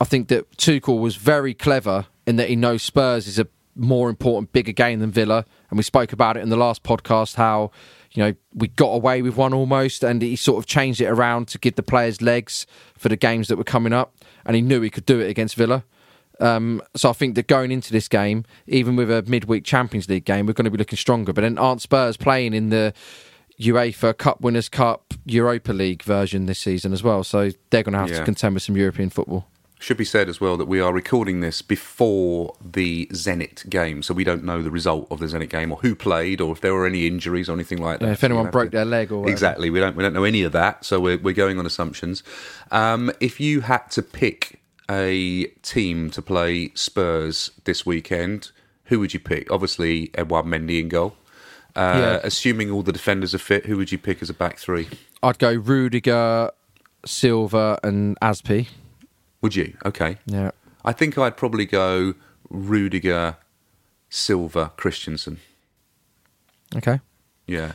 I 0.00 0.04
think 0.04 0.28
that 0.28 0.50
Tuchel 0.56 1.00
was 1.00 1.16
very 1.16 1.54
clever 1.54 2.06
in 2.26 2.36
that 2.36 2.48
he 2.48 2.56
knows 2.56 2.82
Spurs 2.82 3.26
is 3.26 3.38
a 3.38 3.46
more 3.76 4.08
important, 4.08 4.52
bigger 4.52 4.72
game 4.72 5.00
than 5.00 5.10
Villa, 5.10 5.44
and 5.70 5.76
we 5.76 5.82
spoke 5.82 6.12
about 6.12 6.36
it 6.36 6.40
in 6.40 6.48
the 6.48 6.56
last 6.56 6.82
podcast 6.82 7.34
how 7.34 7.70
you 8.12 8.22
know 8.22 8.34
we 8.54 8.68
got 8.68 8.88
away 8.88 9.22
with 9.22 9.36
one 9.36 9.52
almost, 9.52 10.02
and 10.02 10.22
he 10.22 10.36
sort 10.36 10.58
of 10.58 10.66
changed 10.66 11.00
it 11.00 11.06
around 11.06 11.48
to 11.48 11.58
give 11.58 11.74
the 11.74 11.82
players 11.82 12.22
legs 12.22 12.66
for 12.96 13.08
the 13.08 13.16
games 13.16 13.48
that 13.48 13.56
were 13.56 13.64
coming 13.64 13.92
up, 13.92 14.16
and 14.44 14.56
he 14.56 14.62
knew 14.62 14.80
he 14.80 14.90
could 14.90 15.06
do 15.06 15.20
it 15.20 15.28
against 15.28 15.54
Villa. 15.54 15.84
Um, 16.40 16.82
so 16.94 17.10
I 17.10 17.12
think 17.12 17.34
that 17.36 17.46
going 17.46 17.70
into 17.72 17.92
this 17.92 18.08
game, 18.08 18.44
even 18.66 18.94
with 18.96 19.10
a 19.10 19.22
midweek 19.26 19.64
Champions 19.64 20.08
League 20.08 20.24
game, 20.24 20.46
we're 20.46 20.52
going 20.52 20.64
to 20.66 20.70
be 20.70 20.78
looking 20.78 20.96
stronger. 20.98 21.32
But 21.32 21.42
then 21.42 21.56
aren't 21.58 21.80
Spurs 21.82 22.16
playing 22.16 22.52
in 22.54 22.68
the 22.70 22.92
UEFA 23.60 24.16
Cup 24.16 24.40
Winners' 24.40 24.68
Cup 24.68 25.14
Europa 25.24 25.72
League 25.72 26.02
version 26.02 26.46
this 26.46 26.58
season 26.58 26.92
as 26.92 27.02
well? 27.02 27.24
So 27.24 27.50
they're 27.70 27.82
going 27.82 27.94
to 27.94 27.98
have 28.00 28.10
Yeah. 28.10 28.18
to 28.18 28.24
contend 28.24 28.54
with 28.54 28.62
some 28.62 28.76
European 28.76 29.10
football. 29.10 29.46
Should 29.78 29.98
be 29.98 30.06
said 30.06 30.30
as 30.30 30.40
well 30.40 30.56
that 30.56 30.64
we 30.64 30.80
are 30.80 30.90
recording 30.90 31.40
this 31.40 31.60
before 31.60 32.54
the 32.64 33.06
Zenit 33.12 33.68
game, 33.68 34.02
so 34.02 34.14
we 34.14 34.24
don't 34.24 34.42
know 34.42 34.62
the 34.62 34.70
result 34.70 35.06
of 35.10 35.18
the 35.20 35.26
Zenit 35.26 35.50
game 35.50 35.70
or 35.70 35.76
who 35.82 35.94
played 35.94 36.40
or 36.40 36.52
if 36.52 36.62
there 36.62 36.72
were 36.72 36.86
any 36.86 37.06
injuries 37.06 37.46
or 37.50 37.52
anything 37.52 37.76
like 37.82 38.00
that. 38.00 38.06
Yeah, 38.06 38.12
if 38.12 38.24
anyone 38.24 38.50
broke 38.50 38.70
to- 38.70 38.76
their 38.78 38.86
leg 38.86 39.12
or 39.12 39.18
whatever. 39.18 39.32
exactly, 39.32 39.68
we 39.68 39.78
don't 39.78 39.94
we 39.94 40.02
don't 40.02 40.14
know 40.14 40.24
any 40.24 40.40
of 40.42 40.52
that, 40.52 40.86
so 40.86 40.98
we're 40.98 41.18
we're 41.18 41.34
going 41.34 41.58
on 41.58 41.66
assumptions. 41.66 42.22
Um, 42.70 43.12
if 43.20 43.38
you 43.38 43.60
had 43.60 43.90
to 43.90 44.02
pick 44.02 44.55
a 44.90 45.46
team 45.62 46.10
to 46.10 46.22
play 46.22 46.70
Spurs 46.74 47.50
this 47.64 47.84
weekend, 47.84 48.50
who 48.84 49.00
would 49.00 49.12
you 49.14 49.20
pick? 49.20 49.50
Obviously, 49.50 50.10
Edouard 50.14 50.46
Mendy 50.46 50.80
in 50.80 50.88
goal. 50.88 51.16
Uh, 51.74 51.96
Yeah. 51.98 52.20
Assuming 52.24 52.70
all 52.70 52.82
the 52.82 52.92
defenders 52.92 53.34
are 53.34 53.38
fit, 53.38 53.66
who 53.66 53.76
would 53.76 53.90
you 53.92 53.98
pick 53.98 54.22
as 54.22 54.30
a 54.30 54.34
back 54.34 54.58
three? 54.58 54.88
I'd 55.22 55.38
go 55.38 55.52
Rudiger, 55.52 56.50
Silva, 57.04 57.78
and 57.82 58.16
Azpi. 58.20 58.68
Would 59.42 59.54
you? 59.56 59.76
Okay. 59.84 60.18
Yeah. 60.26 60.52
I 60.84 60.92
think 60.92 61.18
I'd 61.18 61.36
probably 61.36 61.66
go 61.66 62.14
Rudiger, 62.48 63.36
Silva, 64.08 64.72
Christensen. 64.76 65.38
Okay. 66.76 67.00
Yeah. 67.46 67.72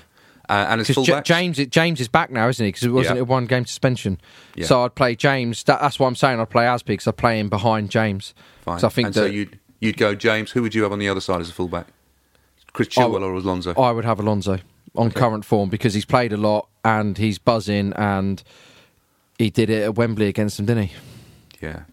Uh, 0.51 0.65
and 0.69 0.85
Because 0.85 0.97
fullbacks, 1.07 1.23
James, 1.23 1.57
James 1.67 2.01
is 2.01 2.09
back 2.09 2.29
now, 2.29 2.49
isn't 2.49 2.63
he? 2.65 2.67
Because 2.69 2.83
it 2.83 2.89
wasn't 2.89 3.15
Yeah. 3.15 3.21
a 3.21 3.25
one 3.25 3.45
game 3.45 3.65
suspension. 3.65 4.19
Yeah. 4.55 4.65
So 4.65 4.83
I'd 4.83 4.95
play 4.95 5.15
James. 5.15 5.63
That, 5.63 5.79
that's 5.79 5.97
why 5.97 6.07
I'm 6.07 6.15
saying 6.15 6.41
I'd 6.41 6.49
play 6.49 6.65
Azpi 6.65 6.87
because 6.87 7.07
I 7.07 7.11
play 7.11 7.39
him 7.39 7.47
behind 7.47 7.89
James. 7.89 8.33
fine. 8.65 8.79
So 8.79 8.87
I 8.87 8.89
think 8.89 9.05
and 9.07 9.13
that 9.15 9.19
so 9.21 9.25
you'd 9.27 9.57
you'd 9.79 9.95
go 9.97 10.13
James. 10.13 10.51
Who 10.51 10.61
would 10.61 10.75
you 10.75 10.83
have 10.83 10.91
on 10.91 10.99
the 10.99 11.07
other 11.07 11.21
side 11.21 11.39
as 11.39 11.49
a 11.49 11.53
fullback? 11.53 11.87
Chris 12.73 12.89
Chilwell 12.89 13.11
would- 13.13 13.23
or 13.23 13.33
Alonso? 13.33 13.73
I 13.81 13.91
would 13.91 14.03
have 14.05 14.19
Alonso 14.19 14.59
on 14.95 15.11
current 15.11 15.45
form 15.45 15.69
because 15.69 15.93
he's 15.93 16.03
played 16.05 16.33
a 16.33 16.37
lot 16.37 16.67
and 16.83 17.17
he's 17.17 17.37
buzzing 17.39 17.93
and 17.93 18.43
he 19.37 19.49
did 19.49 19.69
it 19.69 19.83
at 19.83 19.95
Wembley 19.95 20.27
against 20.27 20.57
them, 20.57 20.65
didn't 20.65 20.87
he? 20.87 20.93
Yeah. 21.61 21.83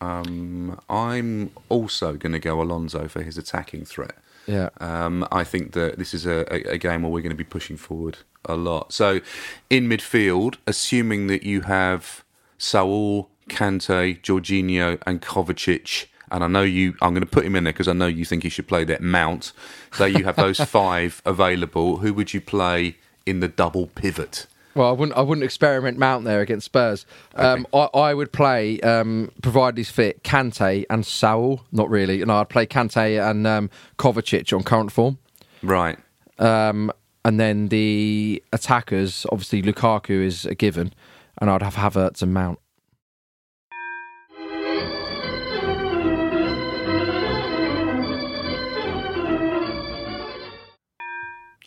Um, 0.00 0.80
I'm 0.90 1.50
also 1.68 2.14
going 2.14 2.32
to 2.32 2.38
go 2.40 2.60
Alonso 2.60 3.06
for 3.08 3.22
his 3.22 3.38
attacking 3.38 3.84
threat. 3.84 4.16
Yeah. 4.46 4.70
Um, 4.78 5.26
I 5.32 5.44
think 5.44 5.72
that 5.72 5.98
this 5.98 6.14
is 6.14 6.26
a, 6.26 6.44
a, 6.52 6.74
a 6.74 6.78
game 6.78 7.02
where 7.02 7.10
we're 7.10 7.22
going 7.22 7.30
to 7.30 7.36
be 7.36 7.44
pushing 7.44 7.76
forward 7.76 8.18
a 8.44 8.56
lot. 8.56 8.92
So, 8.92 9.20
in 9.70 9.88
midfield, 9.88 10.56
assuming 10.66 11.26
that 11.28 11.42
you 11.42 11.62
have 11.62 12.24
Saul, 12.58 13.30
Kante, 13.48 14.20
Jorginho, 14.20 15.00
and 15.06 15.22
Kovacic, 15.22 16.06
and 16.30 16.42
I 16.42 16.48
know 16.48 16.62
you, 16.62 16.94
I'm 17.00 17.12
going 17.14 17.24
to 17.24 17.30
put 17.30 17.44
him 17.44 17.54
in 17.54 17.64
there 17.64 17.72
because 17.72 17.88
I 17.88 17.92
know 17.92 18.06
you 18.06 18.24
think 18.24 18.42
he 18.42 18.48
should 18.48 18.66
play 18.66 18.84
that 18.84 19.00
Mount. 19.00 19.52
So 19.92 20.04
you 20.04 20.24
have 20.24 20.36
those 20.36 20.58
five 20.68 21.22
available. 21.24 21.98
Who 21.98 22.12
would 22.14 22.34
you 22.34 22.40
play 22.40 22.96
in 23.24 23.40
the 23.40 23.48
double 23.48 23.86
pivot? 23.86 24.46
Well, 24.74 24.88
I 24.88 24.92
wouldn't. 24.92 25.16
I 25.16 25.20
wouldn't 25.22 25.44
experiment 25.44 25.98
Mount 25.98 26.24
there 26.24 26.40
against 26.40 26.66
Spurs. 26.66 27.06
Um, 27.36 27.66
I, 27.72 27.88
I 27.94 28.14
would 28.14 28.32
play, 28.32 28.80
um, 28.80 29.30
provided 29.42 29.78
he's 29.78 29.90
fit, 29.90 30.24
Kante 30.24 30.84
and 30.90 31.06
Saul. 31.06 31.62
Not 31.70 31.90
really. 31.90 32.24
No, 32.24 32.36
I'd 32.36 32.48
play 32.48 32.66
Kante 32.66 33.30
and 33.30 33.46
um, 33.46 33.70
Kovacic 33.98 34.56
on 34.56 34.62
current 34.64 34.90
form. 34.90 35.18
Right. 35.62 35.98
Um, 36.38 36.90
and 37.24 37.40
then 37.40 37.68
the 37.68 38.42
attackers, 38.52 39.24
obviously 39.30 39.62
Lukaku 39.62 40.24
is 40.24 40.44
a 40.44 40.54
given, 40.54 40.92
and 41.38 41.48
I'd 41.48 41.62
have 41.62 41.76
Havertz 41.76 42.22
and 42.22 42.34
Mount. 42.34 42.58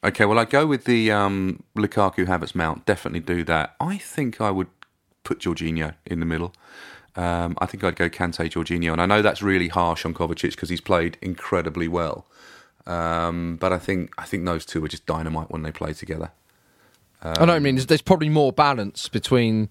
Okay, 0.08 0.24
well, 0.24 0.40
I'd 0.40 0.50
go 0.50 0.66
with 0.66 0.86
the 0.86 1.12
um, 1.12 1.64
Lukaku 1.76 2.26
Havertz 2.26 2.56
Mount. 2.56 2.86
Definitely 2.86 3.20
do 3.20 3.44
that. 3.44 3.76
I 3.82 3.98
think 3.98 4.40
I 4.40 4.52
would 4.52 4.68
put 5.26 5.40
Jorginho 5.40 5.96
in 6.06 6.22
the 6.22 6.26
middle. 6.26 6.54
Um, 7.18 7.58
I 7.60 7.66
think 7.66 7.84
I'd 7.84 7.98
go 7.98 8.10
Kante 8.10 8.50
Jorginho, 8.50 8.94
and 8.94 9.02
I 9.02 9.06
know 9.06 9.22
that's 9.22 9.42
really 9.42 9.68
harsh 9.68 10.06
on 10.06 10.14
Kovacic 10.14 10.52
because 10.52 10.70
he's 10.70 10.80
played 10.80 11.18
incredibly 11.22 11.90
well. 11.90 12.26
Um, 12.86 13.58
but 13.58 13.74
I 13.74 13.80
think 13.80 14.14
I 14.18 14.24
think 14.24 14.46
those 14.46 14.66
two 14.66 14.86
are 14.86 14.88
just 14.88 15.06
dynamite 15.06 15.52
when 15.52 15.64
they 15.64 15.72
play 15.72 15.92
together. 15.92 16.32
I 17.22 17.44
know. 17.44 17.54
I 17.54 17.60
mean, 17.60 17.76
there's, 17.76 17.88
there's 17.88 18.02
probably 18.02 18.30
more 18.30 18.54
balance 18.54 19.10
between 19.10 19.70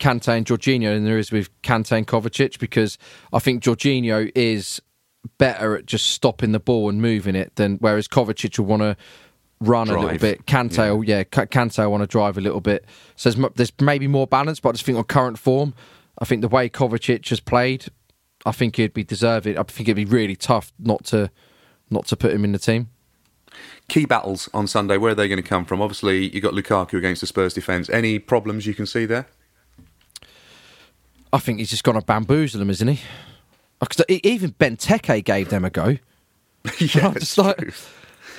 Kante 0.00 0.36
and 0.36 0.44
Jorginho 0.44 0.94
than 0.94 1.04
there 1.04 1.18
is 1.18 1.30
with 1.30 1.50
Kante 1.62 1.92
and 1.96 2.08
Kovacic 2.08 2.58
because 2.58 2.98
I 3.32 3.38
think 3.38 3.62
Jorginho 3.62 4.32
is 4.34 4.80
better 5.38 5.76
at 5.76 5.86
just 5.86 6.06
stopping 6.06 6.52
the 6.52 6.60
ball 6.60 6.88
and 6.88 7.00
moving 7.00 7.36
it 7.36 7.54
than 7.56 7.76
whereas 7.76 8.08
Kovacic 8.08 8.58
will 8.58 8.66
want 8.66 8.82
to 8.82 8.96
run 9.60 9.88
a 9.88 9.98
little 10.00 10.18
bit. 10.18 10.46
Kante, 10.46 11.06
Yeah. 11.06 11.22
yeah, 11.22 11.84
will 11.84 11.90
want 11.90 12.02
to 12.02 12.06
drive 12.06 12.36
a 12.38 12.40
little 12.40 12.60
bit. 12.60 12.84
So 13.16 13.30
there's, 13.30 13.50
there's 13.54 13.72
maybe 13.80 14.06
more 14.06 14.26
balance, 14.26 14.60
but 14.60 14.70
I 14.70 14.72
just 14.72 14.84
think 14.84 14.98
on 14.98 15.04
current 15.04 15.38
form, 15.38 15.74
I 16.18 16.24
think 16.24 16.40
the 16.42 16.48
way 16.48 16.68
Kovacic 16.68 17.28
has 17.28 17.40
played, 17.40 17.86
I 18.44 18.52
think 18.52 18.76
he'd 18.76 18.94
be 18.94 19.04
deserving. 19.04 19.58
I 19.58 19.62
think 19.62 19.88
it'd 19.88 19.96
be 19.96 20.04
really 20.04 20.36
tough 20.36 20.72
not 20.78 21.04
to 21.06 21.30
not 21.90 22.06
to 22.06 22.16
put 22.16 22.32
him 22.32 22.44
in 22.44 22.52
the 22.52 22.58
team. 22.58 22.90
Key 23.88 24.04
battles 24.06 24.48
on 24.52 24.66
Sunday. 24.66 24.96
Where 24.96 25.12
are 25.12 25.14
they 25.14 25.28
going 25.28 25.42
to 25.42 25.48
come 25.48 25.64
from? 25.64 25.80
Obviously, 25.80 26.28
you 26.34 26.40
got 26.40 26.52
Lukaku 26.52 26.94
against 26.98 27.20
the 27.20 27.26
Spurs 27.26 27.54
defence. 27.54 27.88
Any 27.88 28.18
problems 28.18 28.66
you 28.66 28.74
can 28.74 28.86
see 28.86 29.06
there? 29.06 29.26
I 31.32 31.38
think 31.38 31.58
he's 31.58 31.70
just 31.70 31.84
going 31.84 31.98
to 31.98 32.04
bamboozle 32.04 32.58
them, 32.58 32.70
isn't 32.70 32.88
he? 32.88 33.00
even 34.08 34.52
Benteke 34.52 35.24
gave 35.24 35.50
them 35.50 35.64
a 35.64 35.70
go. 35.70 35.98
yeah, 36.78 37.12
Just 37.18 37.38
like, 37.38 37.72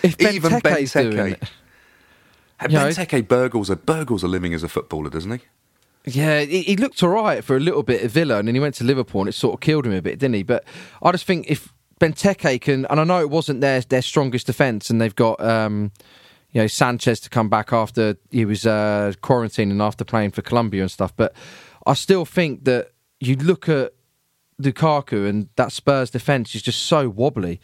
if 0.08 0.22
Even 0.22 0.60
doing 0.60 1.34
it, 1.34 1.44
And 2.60 2.72
You 2.72 2.78
know- 2.80 2.88
Benteke 2.88 3.28
Burgles 3.28 3.70
a 3.70 3.76
Burgles 3.76 4.24
a 4.24 4.28
living 4.28 4.54
as 4.54 4.64
a 4.64 4.70
footballer, 4.70 5.10
doesn't 5.10 5.32
he? 5.32 5.40
yeah, 6.06 6.42
he, 6.42 6.62
he 6.62 6.76
looked 6.78 7.04
all 7.04 7.10
right 7.10 7.44
for 7.44 7.58
a 7.58 7.60
little 7.60 7.84
bit 7.84 8.02
at 8.02 8.10
Villa, 8.12 8.40
and 8.40 8.48
then 8.48 8.56
he 8.56 8.62
went 8.62 8.76
to 8.76 8.84
Liverpool, 8.84 9.22
and 9.22 9.30
it 9.30 9.34
sort 9.34 9.54
of 9.56 9.60
killed 9.60 9.86
him 9.86 9.92
a 9.92 10.02
bit, 10.02 10.20
didn't 10.20 10.36
he? 10.36 10.44
But 10.44 10.64
I 11.04 11.12
just 11.12 11.26
think 11.26 11.48
if 11.50 11.74
Benteke 12.00 12.62
can, 12.62 12.86
and 12.86 13.00
I 13.00 13.04
know 13.04 13.20
it 13.20 13.30
wasn't 13.30 13.62
their 13.62 13.82
their 13.82 14.02
strongest 14.02 14.48
defence, 14.48 14.90
and 14.90 15.02
they've 15.02 15.16
got 15.16 15.40
um, 15.42 15.92
you 16.52 16.62
know 16.62 16.68
Sanchez 16.68 17.20
to 17.22 17.30
come 17.30 17.50
back 17.50 17.74
after 17.74 18.16
he 18.32 18.46
was 18.46 18.66
uh, 18.66 19.14
quarantining 19.22 19.82
after 19.82 20.06
playing 20.06 20.32
for 20.32 20.42
Colombia 20.42 20.82
and 20.82 20.92
stuff, 20.92 21.14
but 21.16 21.34
I 21.86 21.94
still 21.94 22.24
think 22.26 22.64
that 22.66 22.92
you 23.20 23.36
look 23.36 23.68
at 23.68 23.94
Lukaku 24.62 25.28
and 25.28 25.50
that 25.58 25.72
Spurs 25.72 26.10
defence 26.10 26.56
is 26.56 26.62
just 26.62 26.84
so 26.84 27.10
wobbly. 27.10 27.60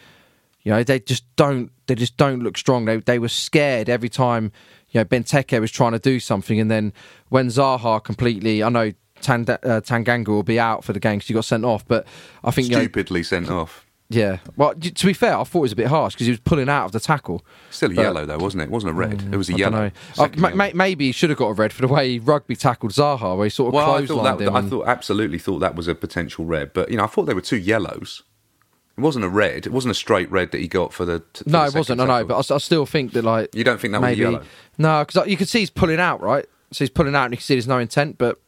You 0.63 0.72
know, 0.72 0.84
they 0.84 1.00
just 1.00 1.24
don't 1.36 1.72
they 1.88 1.96
just 1.96 2.15
don't 2.17 2.41
look 2.41 2.58
strong. 2.58 2.86
They 2.86 2.98
they 2.98 3.20
were 3.20 3.27
scared 3.29 3.89
every 3.89 4.10
time, 4.10 4.51
you 4.91 5.00
know, 5.01 5.05
Benteke 5.05 5.60
was 5.60 5.72
trying 5.72 5.91
to 5.91 6.00
do 6.00 6.20
something 6.20 6.60
and 6.60 6.72
then 6.72 6.93
when 7.29 7.48
Zaha 7.48 8.03
completely 8.03 8.63
I 8.63 8.70
know 8.70 8.91
Tand- 9.22 9.50
uh, 9.50 9.58
Tanganga 9.82 10.27
will 10.29 10.43
be 10.43 10.60
out 10.60 10.84
for 10.84 10.91
the 10.93 11.00
game 11.00 11.17
because 11.17 11.27
he 11.29 11.34
got 11.34 11.46
sent 11.46 11.63
off, 11.65 11.86
but 11.88 12.05
I 12.43 12.51
think 12.51 12.67
you 12.70 12.75
know, 12.75 12.82
Stupidly 12.82 13.24
sent 13.24 13.50
off. 13.50 13.86
yeah. 14.10 14.39
Well, 14.58 14.74
to 14.75 15.05
be 15.05 15.13
fair, 15.13 15.38
I 15.38 15.43
thought 15.46 15.60
it 15.60 15.62
was 15.62 15.72
a 15.72 15.77
bit 15.77 15.88
harsh 15.88 16.13
because 16.15 16.27
he 16.27 16.32
was 16.32 16.41
pulling 16.41 16.67
out 16.67 16.86
of 16.86 16.91
the 16.91 17.00
tackle. 17.00 17.46
Still 17.70 17.91
a 17.91 17.96
But- 17.96 18.01
yellow 18.01 18.25
though, 18.25 18.38
wasn't 18.38 18.63
it? 18.63 18.65
It 18.65 18.72
wasn't 18.72 18.91
a 18.91 18.93
red. 18.96 19.22
it 19.32 19.38
was 19.38 19.50
a 19.50 19.53
yellow. 19.53 19.91
Uh, 20.17 20.27
yellow. 20.36 20.72
maybe 20.74 21.05
he 21.08 21.12
should 21.13 21.29
have 21.29 21.39
got 21.39 21.48
a 21.48 21.53
red 21.53 21.72
for 21.74 21.82
the 21.82 21.88
way 21.88 22.10
he 22.12 22.20
rugby 22.20 22.55
tackled 22.58 22.91
Zaha, 22.91 23.36
where 23.38 23.46
he 23.46 23.50
sort 23.50 23.70
of 23.70 23.74
Well, 23.75 23.96
I 23.96 24.05
thought 24.05 24.38
that 24.39 24.48
him. 24.48 24.55
I 24.55 24.62
thought 24.62 24.88
absolutely 24.88 25.39
thought 25.39 25.60
that 25.60 25.75
was 25.75 25.88
a 25.88 25.96
potential 25.96 26.43
red, 26.46 26.72
but 26.74 26.89
you 26.91 26.98
know 26.98 27.03
I 27.05 27.08
thought 27.08 27.25
there 27.25 27.36
were 27.36 27.41
two 27.41 27.58
yellows. 27.58 28.24
It 28.98 29.02
wasn't 29.02 29.26
a 29.26 29.30
red. 29.30 29.66
It 29.66 29.72
wasn't 29.72 29.92
a 29.92 29.96
straight 29.96 30.30
red 30.32 30.52
that 30.52 30.60
he 30.60 30.68
got 30.68 30.94
for 30.94 31.04
the. 31.06 31.24
For 31.34 31.50
no, 31.50 31.62
the 31.64 31.76
it 31.76 31.80
wasn't. 31.80 32.02
I 32.02 32.06
know, 32.06 32.26
but 32.26 32.52
I, 32.52 32.58
still 32.60 32.86
think 32.86 33.14
that 33.14 33.24
like 33.24 33.54
You 33.56 33.64
don't 33.64 33.80
think 33.82 33.92
that 33.94 34.02
was 34.02 34.10
maybe 34.10 34.22
yellow? 34.22 34.44
no, 34.78 35.04
because 35.04 35.28
you 35.28 35.36
can 35.38 35.48
see 35.48 35.60
he's 35.60 35.70
pulling 35.72 36.00
out, 36.00 36.22
right? 36.22 36.46
So 36.72 36.84
he's 36.84 36.90
pulling 36.92 37.16
out, 37.16 37.26
and 37.26 37.34
you 37.34 37.38
can 37.38 37.44
see 37.44 37.56
there's 37.56 37.68
no 37.68 37.80
intent. 37.80 38.18
But 38.20 38.40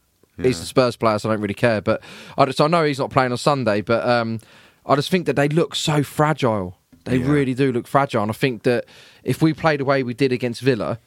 he's 0.41 0.59
the 0.59 0.65
Spurs 0.65 0.95
player, 0.95 1.17
so 1.17 1.29
I 1.29 1.33
don't 1.33 1.41
really 1.41 1.53
care. 1.55 1.81
But 1.81 2.01
I 2.37 2.45
just 2.45 2.61
I 2.61 2.67
know 2.67 2.83
he's 2.83 2.99
not 2.99 3.09
playing 3.09 3.31
on 3.31 3.37
Sunday, 3.39 3.81
but 3.81 4.07
um, 4.07 4.39
I 4.85 4.95
just 4.95 5.09
think 5.09 5.25
that 5.25 5.35
they 5.35 5.49
look 5.49 5.73
so 5.75 6.03
fragile. 6.03 6.77
They 7.05 7.17
Yeah. 7.17 7.27
really 7.31 7.53
do 7.55 7.71
look 7.71 7.87
fragile, 7.87 8.21
and 8.21 8.29
I 8.31 8.33
think 8.33 8.63
that 8.63 8.85
if 9.23 9.41
we 9.41 9.51
played 9.53 9.79
the 9.79 9.85
way 9.85 10.03
we 10.03 10.13
did 10.13 10.31
against 10.31 10.61
Villa. 10.61 10.99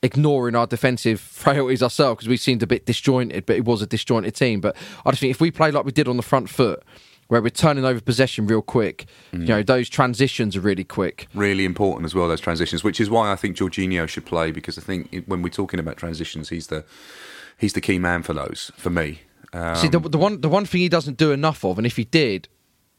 Ignoring 0.00 0.54
our 0.54 0.68
defensive 0.68 1.20
frailties 1.42 1.82
ourselves 1.82 2.18
because 2.18 2.28
we 2.28 2.36
seemed 2.36 2.62
a 2.62 2.68
bit 2.68 2.86
disjointed, 2.86 3.44
but 3.46 3.56
it 3.56 3.64
was 3.64 3.82
a 3.82 3.86
disjointed 3.86 4.32
team. 4.36 4.60
But 4.60 4.76
I 5.04 5.10
just 5.10 5.20
think 5.20 5.32
if 5.32 5.40
we 5.40 5.50
play 5.50 5.72
like 5.72 5.84
we 5.84 5.90
did 5.90 6.06
on 6.06 6.16
the 6.16 6.22
front 6.22 6.48
foot, 6.48 6.84
where 7.28 7.40
we're 7.42 7.50
turning 7.50 7.84
over 7.84 8.00
possession 8.00 8.46
real 8.46 8.62
quick, 8.62 9.06
Mm. 9.32 9.40
you 9.40 9.46
know, 9.46 9.62
those 9.62 9.88
transitions 9.88 10.56
are 10.56 10.60
really 10.60 10.84
quick. 10.84 11.26
really 11.34 11.64
important 11.64 12.04
as 12.06 12.14
well 12.14 12.26
those 12.28 12.40
transitions, 12.40 12.82
which 12.82 13.00
is 13.00 13.08
why 13.10 13.30
I 13.32 13.36
think 13.36 13.56
Jorginho 13.56 14.08
should 14.08 14.26
play 14.26 14.50
because 14.50 14.76
I 14.78 14.80
think 14.82 15.24
when 15.26 15.42
we're 15.42 15.48
talking 15.50 15.78
about 15.80 15.96
transitions, 15.96 16.48
he's 16.48 16.66
the 16.68 16.84
he's 17.58 17.72
the 17.74 17.80
key 17.80 17.98
man 17.98 18.22
for 18.22 18.32
those 18.34 18.72
for 18.76 18.90
me. 18.90 19.20
Um, 19.52 19.76
See, 19.76 19.88
the, 19.88 19.98
the 20.00 20.18
one 20.18 20.40
the 20.40 20.48
one 20.48 20.64
thing 20.66 20.80
he 20.80 20.88
doesn't 20.88 21.16
do 21.16 21.32
enough 21.32 21.64
of, 21.64 21.78
and 21.78 21.86
if 21.86 21.96
he 21.96 22.04
did, 22.04 22.48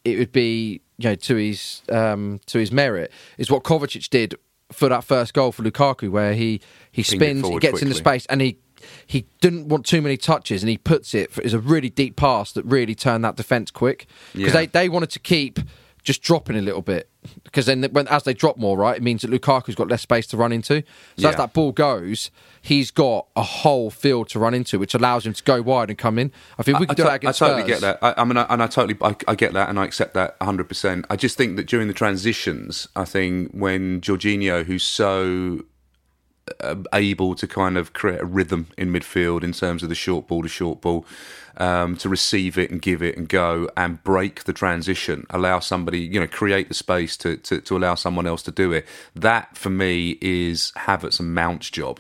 it 0.06 0.18
would 0.18 0.32
be 0.32 0.82
you 0.98 1.10
know 1.10 1.16
to 1.16 1.36
his 1.36 1.82
um, 1.90 2.40
to 2.48 2.60
his 2.60 2.72
merit 2.72 3.12
is 3.38 3.50
what 3.52 3.64
Kovacic 3.64 4.10
did 4.10 4.36
for 4.72 4.88
that 4.90 5.04
first 5.04 5.34
goal 5.34 5.52
for 5.52 5.64
Lukaku, 5.64 6.10
where 6.10 6.34
he 6.34 6.62
he 6.92 7.02
spins, 7.04 7.48
he 7.48 7.58
gets 7.60 7.82
in 7.82 7.90
the 7.90 7.96
space, 7.96 8.26
and 8.28 8.42
he 8.42 8.58
he 9.06 9.26
didn't 9.42 9.68
want 9.68 9.86
too 9.86 10.02
many 10.02 10.18
touches, 10.18 10.62
and 10.64 10.70
he 10.70 10.78
puts 10.78 11.14
it 11.14 11.32
for, 11.32 11.42
is 11.42 11.54
a 11.54 11.60
really 11.60 11.90
deep 11.90 12.16
pass 12.16 12.52
that 12.54 12.66
really 12.66 12.96
turned 12.96 13.24
that 13.24 13.36
defence 13.36 13.72
quick 13.72 14.08
because 14.34 14.54
Yeah. 14.54 14.60
they 14.62 14.66
they 14.68 14.90
wanted 14.90 15.10
to 15.12 15.20
keep 15.20 15.60
just 16.02 16.22
dropping 16.22 16.56
a 16.56 16.62
little 16.62 16.82
bit 16.82 17.10
because 17.44 17.66
then 17.66 17.84
when 17.92 18.08
as 18.08 18.24
they 18.24 18.34
drop 18.34 18.56
more, 18.58 18.78
right, 18.78 18.96
it 18.96 19.04
means 19.04 19.22
that 19.22 19.30
Lukaku's 19.30 19.76
got 19.76 19.90
less 19.90 20.02
space 20.02 20.26
to 20.28 20.38
run 20.38 20.54
into. 20.54 20.82
So 21.18 21.28
as 21.30 21.36
that 21.36 21.52
ball 21.54 21.74
goes, 21.74 22.32
he's 22.62 22.90
got 22.90 23.28
a 23.36 23.44
whole 23.44 23.90
field 23.92 24.30
to 24.30 24.40
run 24.40 24.54
into, 24.54 24.80
which 24.80 24.94
allows 24.96 25.26
him 25.26 25.34
to 25.34 25.44
go 25.44 25.62
wide 25.62 25.90
and 25.90 26.00
come 26.00 26.18
in. 26.18 26.32
I 26.58 26.64
think 26.64 26.80
we 26.80 26.86
I, 26.86 26.88
could 26.88 26.96
do 26.98 27.04
to- 27.04 27.10
that 27.10 27.16
against 27.16 27.42
I 27.42 27.48
totally 27.50 27.70
Spurs. 27.70 27.82
get 27.82 28.00
that. 28.02 28.18
I, 28.18 28.22
I 28.22 28.24
mean, 28.24 28.38
I, 28.38 28.46
and 28.50 28.64
I 28.64 28.68
totally, 28.68 28.98
I, 29.02 29.14
I 29.28 29.36
get 29.36 29.52
that, 29.54 29.68
and 29.70 29.78
I 29.78 29.84
accept 29.84 30.14
that 30.14 30.36
100. 30.40 30.70
percent 30.70 31.06
I 31.10 31.18
just 31.18 31.38
think 31.38 31.58
that 31.58 31.68
during 31.68 31.90
the 31.90 31.94
transitions, 31.94 32.88
I 32.96 33.04
think 33.04 33.52
when 33.52 34.00
Jorginho, 34.00 34.64
who's 34.66 34.84
so 34.84 35.66
able 36.94 37.36
to 37.36 37.48
kind 37.48 37.78
of 37.78 37.94
create 37.94 38.22
a 38.22 38.26
rhythm 38.26 38.68
in 38.78 38.92
midfield 38.92 39.44
in 39.44 39.54
terms 39.54 39.84
of 39.84 39.90
the 39.90 39.96
short 39.96 40.28
ball 40.28 40.44
to 40.44 40.50
short 40.50 40.82
ball, 40.82 41.06
um, 41.58 41.96
to 41.98 42.10
receive 42.10 42.58
it 42.58 42.72
and 42.72 42.82
give 42.82 43.02
it 43.02 43.18
and 43.18 43.28
go 43.28 43.70
and 43.76 44.04
break 44.04 44.44
the 44.46 44.54
transition, 44.54 45.26
allow 45.30 45.60
somebody, 45.60 46.00
you 46.00 46.20
know, 46.20 46.28
create 46.28 46.68
the 46.68 46.74
space 46.74 47.18
to, 47.18 47.38
to, 47.38 47.62
to 47.62 47.78
allow 47.78 47.96
someone 47.96 48.28
else 48.28 48.44
to 48.44 48.52
do 48.52 48.72
it. 48.72 48.86
That 49.16 49.58
for 49.58 49.70
me 49.70 50.18
is 50.22 50.72
Havertz 50.78 51.20
and 51.20 51.34
Mount's 51.34 51.70
job. 51.70 52.00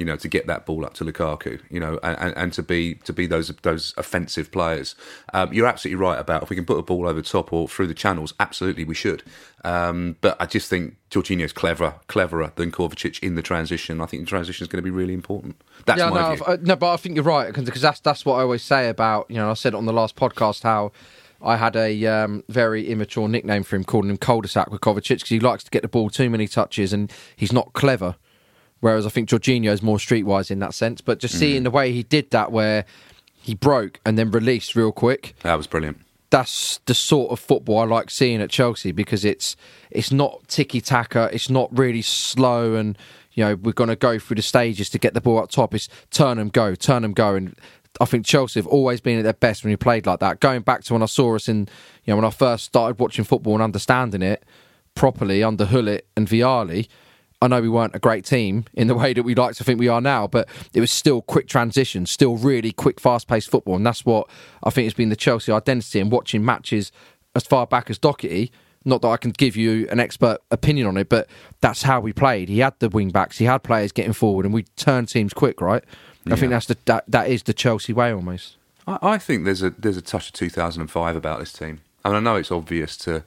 You 0.00 0.06
know, 0.06 0.16
to 0.16 0.28
get 0.28 0.46
that 0.46 0.64
ball 0.64 0.86
up 0.86 0.94
to 0.94 1.04
Lukaku, 1.04 1.60
you 1.68 1.78
know, 1.78 2.00
and, 2.02 2.34
and, 2.34 2.52
to 2.54 2.62
be 2.62 2.94
to 3.04 3.12
be 3.12 3.26
those 3.26 3.48
those 3.60 3.92
offensive 3.98 4.50
players. 4.50 4.94
Um, 5.34 5.52
you're 5.52 5.66
absolutely 5.66 6.02
right 6.02 6.18
about 6.18 6.42
if 6.42 6.48
we 6.48 6.56
can 6.56 6.64
put 6.64 6.78
a 6.78 6.82
ball 6.82 7.06
over 7.06 7.20
the 7.20 7.28
top 7.28 7.52
or 7.52 7.68
through 7.68 7.86
the 7.86 7.92
channels, 7.94 8.32
absolutely 8.40 8.84
we 8.84 8.94
should. 8.94 9.22
Um, 9.62 10.16
but 10.22 10.40
I 10.40 10.46
just 10.46 10.70
think 10.70 10.96
Jorginho's 11.10 11.52
clever, 11.52 11.96
cleverer 12.06 12.50
than 12.56 12.72
Kovacic 12.72 13.22
in 13.22 13.34
the 13.34 13.42
transition. 13.42 14.00
I 14.00 14.06
think 14.06 14.22
the 14.22 14.28
transition 14.28 14.64
is 14.64 14.68
going 14.68 14.82
to 14.82 14.82
be 14.82 14.90
really 14.90 15.12
important. 15.12 15.60
That's 15.84 15.98
yeah, 15.98 16.08
my 16.08 16.20
no, 16.20 16.34
view. 16.36 16.44
I- 16.46 16.58
no, 16.62 16.76
but 16.76 16.94
I 16.94 16.96
think 16.96 17.16
you're 17.16 17.24
right 17.24 17.52
because 17.54 17.82
that's 17.82 18.00
that's 18.00 18.24
what 18.24 18.36
I 18.36 18.40
always 18.40 18.62
say 18.62 18.88
about 18.88 19.26
you 19.28 19.36
know 19.36 19.50
I 19.50 19.54
said 19.54 19.74
it 19.74 19.76
on 19.76 19.84
the 19.84 19.92
last 19.92 20.16
podcast 20.16 20.62
how 20.62 20.92
I 21.42 21.56
had 21.56 21.76
a 21.76 22.06
um, 22.06 22.44
very 22.48 22.88
immature 22.88 23.28
nickname 23.28 23.62
for 23.62 23.76
him, 23.76 23.84
calling 23.84 24.10
him 24.10 24.18
cul-de-sac 24.18 24.70
with 24.70 24.80
Kovacic 24.80 25.16
because 25.16 25.28
he 25.28 25.40
likes 25.40 25.64
to 25.64 25.70
get 25.70 25.82
the 25.82 25.88
ball 25.88 26.10
too 26.10 26.28
many 26.28 26.46
touches 26.46 26.92
and 26.92 27.10
he's 27.36 27.52
not 27.52 27.72
clever. 27.72 28.16
Whereas 28.80 29.06
I 29.06 29.10
think 29.10 29.28
Jorginho 29.28 29.70
is 29.70 29.82
more 29.82 29.98
streetwise 29.98 30.50
in 30.50 30.58
that 30.60 30.74
sense. 30.74 31.00
But 31.00 31.18
just 31.18 31.34
Mm. 31.34 31.38
seeing 31.38 31.62
the 31.64 31.70
way 31.70 31.92
he 31.92 32.02
did 32.02 32.30
that, 32.30 32.50
where 32.50 32.84
he 33.42 33.54
broke 33.54 34.00
and 34.04 34.18
then 34.18 34.30
released 34.30 34.74
real 34.76 34.92
quick, 34.92 35.34
that 35.42 35.54
was 35.56 35.66
brilliant. 35.66 36.00
that's 36.30 36.78
the 36.86 36.94
sort 36.94 37.32
of 37.32 37.40
football 37.40 37.80
I 37.80 37.84
like 37.84 38.08
seeing 38.10 38.40
at 38.40 38.50
Chelsea 38.50 38.92
because 38.92 39.24
it's 39.24 39.56
it's 39.90 40.12
not 40.12 40.46
ticky 40.48 40.80
taka, 40.80 41.28
it's 41.32 41.50
not 41.50 41.68
really 41.76 42.02
slow, 42.02 42.74
and 42.74 42.96
you 43.32 43.44
know 43.44 43.54
we're 43.56 43.72
going 43.72 43.88
to 43.90 43.96
go 43.96 44.18
through 44.18 44.36
the 44.36 44.42
stages 44.42 44.88
to 44.90 44.98
get 44.98 45.14
the 45.14 45.20
ball 45.20 45.38
up 45.40 45.50
top. 45.50 45.74
It's 45.74 45.88
turn 46.10 46.38
and 46.38 46.52
go, 46.52 46.74
turn 46.74 47.04
and 47.04 47.14
go, 47.16 47.34
and 47.34 47.54
I 48.00 48.04
think 48.04 48.24
Chelsea 48.24 48.60
have 48.60 48.66
always 48.68 49.00
been 49.00 49.18
at 49.18 49.24
their 49.24 49.32
best 49.32 49.64
when 49.64 49.72
you 49.72 49.76
played 49.76 50.06
like 50.06 50.20
that. 50.20 50.38
Going 50.40 50.60
back 50.62 50.84
to 50.84 50.92
when 50.92 51.02
I 51.02 51.06
saw 51.06 51.34
us 51.34 51.48
in, 51.48 51.60
you 52.04 52.12
know, 52.12 52.16
when 52.16 52.24
I 52.24 52.30
first 52.30 52.64
started 52.66 53.00
watching 53.00 53.24
football 53.24 53.54
and 53.54 53.62
understanding 53.62 54.22
it 54.22 54.44
properly 54.94 55.42
under 55.42 55.64
Gullit 55.66 56.06
and 56.16 56.28
Vialli. 56.28 56.86
I 57.42 57.48
know 57.48 57.62
we 57.62 57.68
weren't 57.68 57.94
a 57.94 57.98
great 57.98 58.24
team 58.24 58.64
in 58.74 58.86
the 58.86 58.94
way 58.96 59.12
that 59.12 59.22
we 59.22 59.34
like 59.34 59.54
to 59.56 59.64
think 59.64 59.80
we 59.80 59.88
are 59.88 60.00
now, 60.00 60.26
but 60.26 60.48
it 60.74 60.80
was 60.80 60.90
still 60.90 61.22
quick 61.22 61.48
transition, 61.48 62.06
still 62.06 62.36
really 62.36 62.72
quick, 62.72 63.00
fast 63.00 63.28
paced 63.28 63.50
football. 63.50 63.76
And 63.76 63.86
that's 63.86 64.04
what 64.04 64.28
I 64.62 64.70
think 64.70 64.84
has 64.84 64.94
been 64.94 65.08
the 65.08 65.16
Chelsea 65.16 65.52
identity. 65.52 66.00
And 66.00 66.10
watching 66.10 66.44
matches 66.44 66.92
as 67.34 67.44
far 67.44 67.66
back 67.66 67.90
as 67.90 67.98
Docherty, 67.98 68.50
not 68.84 69.02
that 69.02 69.08
I 69.08 69.16
can 69.16 69.30
give 69.32 69.56
you 69.56 69.86
an 69.90 70.00
expert 70.00 70.38
opinion 70.50 70.86
on 70.86 70.96
it, 70.96 71.08
but 71.08 71.28
that's 71.60 71.82
how 71.82 72.00
we 72.00 72.12
played. 72.12 72.48
He 72.48 72.60
had 72.60 72.74
the 72.78 72.88
wing 72.88 73.10
backs, 73.10 73.38
he 73.38 73.44
had 73.44 73.62
players 73.62 73.92
getting 73.92 74.12
forward, 74.12 74.46
and 74.46 74.54
we 74.54 74.62
turned 74.76 75.08
teams 75.08 75.34
quick, 75.34 75.60
right? 75.60 75.84
I 76.30 76.36
think 76.36 76.50
that's 76.50 76.66
the 76.66 76.76
that, 76.84 77.04
that 77.08 77.28
is 77.28 77.42
the 77.44 77.54
Chelsea 77.54 77.92
way 77.92 78.12
almost. 78.12 78.56
I, 78.86 78.98
I 79.02 79.18
think 79.18 79.44
there's 79.44 79.62
a 79.62 79.70
there's 79.70 79.96
a 79.96 80.02
touch 80.02 80.28
of 80.28 80.32
2005 80.34 81.16
about 81.16 81.40
this 81.40 81.52
team. 81.52 81.80
I 82.04 82.08
mean, 82.08 82.16
I 82.16 82.20
know 82.20 82.36
it's 82.36 82.52
obvious 82.52 82.96
to 82.98 83.24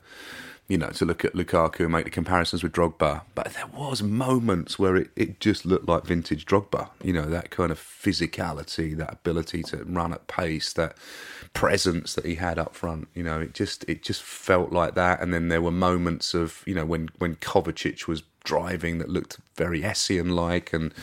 you 0.68 0.78
know 0.78 0.90
to 0.90 1.06
look 1.06 1.26
at 1.26 1.34
Lukaku 1.34 1.82
and 1.82 1.92
make 1.92 2.06
the 2.06 2.12
comparisons 2.12 2.64
with 2.64 2.72
Drogba, 2.72 3.22
but 3.36 3.54
there 3.54 3.68
was 3.68 4.02
moments 4.02 4.80
where 4.80 4.96
it, 4.96 5.10
it 5.16 5.40
just 5.40 5.66
looked 5.66 5.88
like 5.88 6.06
vintage 6.06 6.46
Drogba. 6.46 6.90
You 7.04 7.14
know 7.14 7.26
that 7.26 7.50
kind 7.50 7.72
of 7.72 7.80
physicality, 7.80 8.96
that 8.98 9.14
ability 9.14 9.64
to 9.64 9.84
run 9.84 10.14
at 10.14 10.28
pace, 10.28 10.74
that 10.74 10.98
presence 11.54 12.16
that 12.16 12.26
he 12.26 12.36
had 12.36 12.58
up 12.58 12.76
front. 12.76 13.08
You 13.14 13.24
know, 13.24 13.40
it 13.40 13.54
just 13.54 13.84
it 13.88 14.04
just 14.04 14.22
felt 14.22 14.72
like 14.72 14.96
that. 14.96 15.22
And 15.22 15.34
then 15.34 15.50
there 15.50 15.62
were 15.62 15.72
moments 15.72 16.34
of 16.34 16.64
you 16.66 16.76
know 16.76 16.86
when 16.86 17.10
when 17.20 17.36
Kovacic 17.36 18.08
was 18.08 18.24
driving 18.44 18.98
that 18.98 19.10
looked 19.10 19.38
very 19.56 19.82
Essien 19.82 20.34
like, 20.34 20.74
and 20.74 20.94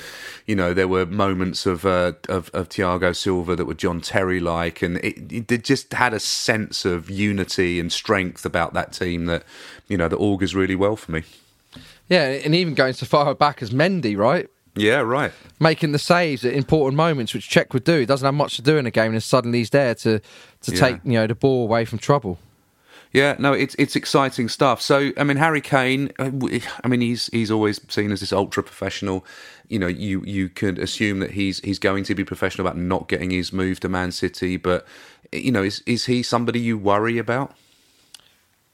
you 0.47 0.55
know 0.55 0.75
there 0.75 0.89
were 0.89 1.07
moments 1.07 1.67
of 1.67 1.85
uh, 1.87 2.13
of, 2.29 2.51
of 2.53 2.69
Thiago 2.69 3.15
Silva 3.15 3.57
that 3.57 3.65
were 3.65 3.75
John 3.75 4.01
Terry 4.01 4.41
like, 4.41 4.83
and 4.83 4.99
it, 4.99 5.51
it 5.51 5.65
just 5.65 5.93
had 5.93 6.13
a 6.13 6.21
sense 6.21 6.85
of 6.85 7.09
unity 7.11 7.81
and 7.81 7.93
strength 7.93 8.45
about 8.45 8.75
that 8.75 8.93
team 8.93 9.27
that 9.27 9.45
you 9.89 9.97
know 9.97 10.09
that 10.09 10.17
augurs 10.19 10.55
really 10.55 10.77
well 10.77 10.97
for 10.97 11.13
me. 11.13 11.23
Yeah, 12.09 12.25
and 12.29 12.55
even 12.55 12.75
going 12.75 12.93
so 12.93 13.07
far 13.07 13.35
back 13.35 13.63
as 13.63 13.71
Mendy, 13.71 14.17
right? 14.17 14.49
Yeah, 14.77 15.01
right. 15.01 15.33
Making 15.59 15.93
the 15.93 15.99
saves 15.99 16.45
at 16.45 16.53
important 16.53 16.97
moments, 16.97 17.35
which 17.35 17.49
Cech 17.51 17.73
would 17.73 17.85
do. 17.85 17.99
He 18.01 18.07
doesn't 18.07 18.25
have 18.25 18.35
much 18.35 18.57
to 18.57 18.63
do 18.63 18.77
in 18.77 18.87
a 18.87 18.91
game, 18.91 19.13
and 19.13 19.23
suddenly 19.23 19.59
he's 19.59 19.71
there 19.71 19.95
to 19.97 20.19
to 20.21 20.73
Yeah. 20.73 20.81
take 20.81 20.97
you 21.05 21.13
know 21.13 21.27
the 21.27 21.35
ball 21.35 21.65
away 21.65 21.85
from 21.85 21.99
trouble. 21.99 22.39
Yeah, 23.13 23.35
no, 23.41 23.53
it's 23.53 23.75
it's 23.77 23.97
exciting 23.97 24.49
stuff. 24.49 24.81
So, 24.81 25.11
I 25.17 25.25
mean, 25.25 25.37
Harry 25.37 25.61
Kane. 25.61 26.13
I 26.19 26.31
mean, 26.89 27.01
he's 27.01 27.27
he's 27.29 27.51
always 27.51 27.81
seen 27.89 28.13
as 28.13 28.21
this 28.21 28.33
ultra 28.33 28.63
professional. 28.63 29.25
You 29.69 29.81
know, 29.81 29.89
you 29.89 30.23
you 30.25 30.49
could 30.49 30.79
assume 30.79 31.19
that 31.19 31.33
he's 31.33 31.59
he's 31.61 31.81
going 31.81 32.05
to 32.05 32.15
be 32.15 32.25
professional 32.25 32.67
about 32.67 32.79
not 32.79 33.09
getting 33.09 33.31
his 33.31 33.53
move 33.53 33.81
to 33.81 33.89
Man 33.89 34.13
City. 34.13 34.57
But 34.57 34.87
you 35.33 35.51
know, 35.51 35.63
is 35.65 35.83
is 35.87 36.07
he 36.07 36.23
somebody 36.23 36.61
you 36.61 36.79
worry 36.79 37.19
about? 37.19 37.53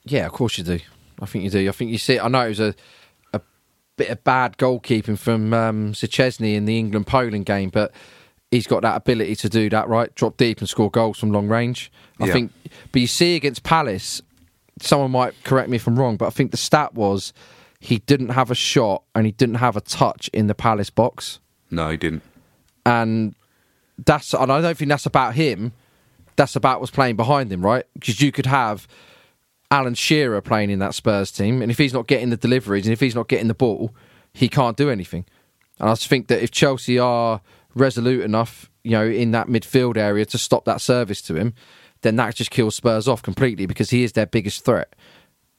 Yeah, 0.05 0.27
of 0.27 0.33
course 0.33 0.59
you 0.59 0.65
do. 0.65 0.81
I 1.21 1.27
think 1.27 1.45
you 1.45 1.51
do. 1.51 1.67
I 1.69 1.73
think 1.73 1.91
you 1.91 1.99
see. 1.99 2.19
I 2.19 2.29
know 2.29 2.45
it 2.45 2.49
was 2.51 2.61
a 2.61 2.75
a 3.33 3.41
bit 3.97 4.11
of 4.11 4.23
bad 4.23 4.59
goalkeeping 4.59 5.19
from 5.19 5.55
um, 5.55 5.93
Szczesny 5.93 6.55
in 6.57 6.67
the 6.67 6.79
England 6.79 7.07
Poland 7.07 7.47
game, 7.47 7.71
but 7.71 7.91
he's 8.51 8.67
got 8.67 8.83
that 8.83 8.97
ability 8.97 9.37
to 9.37 9.49
do 9.49 9.71
that. 9.71 9.89
Right, 9.89 10.15
drop 10.15 10.37
deep 10.37 10.59
and 10.61 10.69
score 10.69 10.91
goals 10.91 11.19
from 11.19 11.33
long 11.33 11.49
range. 11.49 11.91
I 12.21 12.27
Yeah. 12.27 12.33
think. 12.35 12.53
But 12.93 13.01
you 13.01 13.07
see 13.07 13.35
against 13.37 13.63
Palace, 13.63 14.23
someone 14.81 15.11
might 15.11 15.35
correct 15.45 15.69
me 15.69 15.77
if 15.77 15.87
I'm 15.87 15.99
wrong, 15.99 16.17
but 16.17 16.27
I 16.27 16.31
think 16.31 16.51
the 16.51 16.57
stat 16.57 16.95
was 16.95 17.33
he 17.81 17.99
didn't 17.99 18.31
have 18.31 18.51
a 18.51 18.55
shot 18.55 19.03
and 19.15 19.27
he 19.27 19.33
didn't 19.33 19.57
have 19.57 19.77
a 19.77 19.81
touch 19.81 20.29
in 20.33 20.47
the 20.47 20.55
Palace 20.55 20.91
box. 20.91 21.41
No, 21.71 21.91
he 21.91 21.97
didn't. 21.97 22.23
and 22.85 23.35
that's 24.05 24.35
and 24.35 24.53
I 24.53 24.61
don't 24.61 24.77
think 24.77 24.89
that's 24.91 25.07
about 25.07 25.35
him. 25.35 25.73
That's 26.37 26.55
about 26.55 26.81
what's 26.81 26.91
playing 26.93 27.17
behind 27.17 27.51
him, 27.51 27.65
right? 27.65 27.85
Because 27.95 28.21
you 28.21 28.31
could 28.31 28.47
have 28.47 28.87
Alan 29.71 29.95
Shearer 29.95 30.41
playing 30.43 30.71
in 30.71 30.79
that 30.81 30.95
Spurs 30.95 31.31
team, 31.33 31.63
and 31.63 31.71
if 31.71 31.79
he's 31.79 31.95
not 31.95 32.07
getting 32.07 32.31
the 32.31 32.37
deliveries 32.37 32.87
and 32.87 32.93
if 32.93 33.01
he's 33.01 33.15
not 33.15 33.29
getting 33.29 33.49
the 33.49 33.55
ball, 33.55 33.95
he 34.33 34.49
can't 34.49 34.77
do 34.77 34.91
anything. 34.91 35.25
And 35.81 35.89
I 35.89 35.93
just 35.93 36.09
think 36.09 36.29
that 36.29 36.43
if 36.43 36.51
Chelsea 36.51 36.99
are 36.99 37.41
resolute 37.75 38.23
enough, 38.23 38.71
you 38.85 38.93
know, 38.93 39.07
in 39.07 39.31
that 39.33 39.49
midfield 39.49 39.97
area 39.97 40.25
to 40.27 40.39
stop 40.39 40.65
that 40.67 40.81
service 40.81 41.21
to 41.23 41.35
him, 41.35 41.55
then 42.07 42.17
that 42.17 42.35
just 42.35 42.51
kills 42.51 42.75
Spurs 42.75 43.09
off 43.09 43.23
completely 43.23 43.67
because 43.67 43.91
he 43.91 44.05
is 44.05 44.13
their 44.13 44.27
biggest 44.27 44.65
threat. 44.65 44.95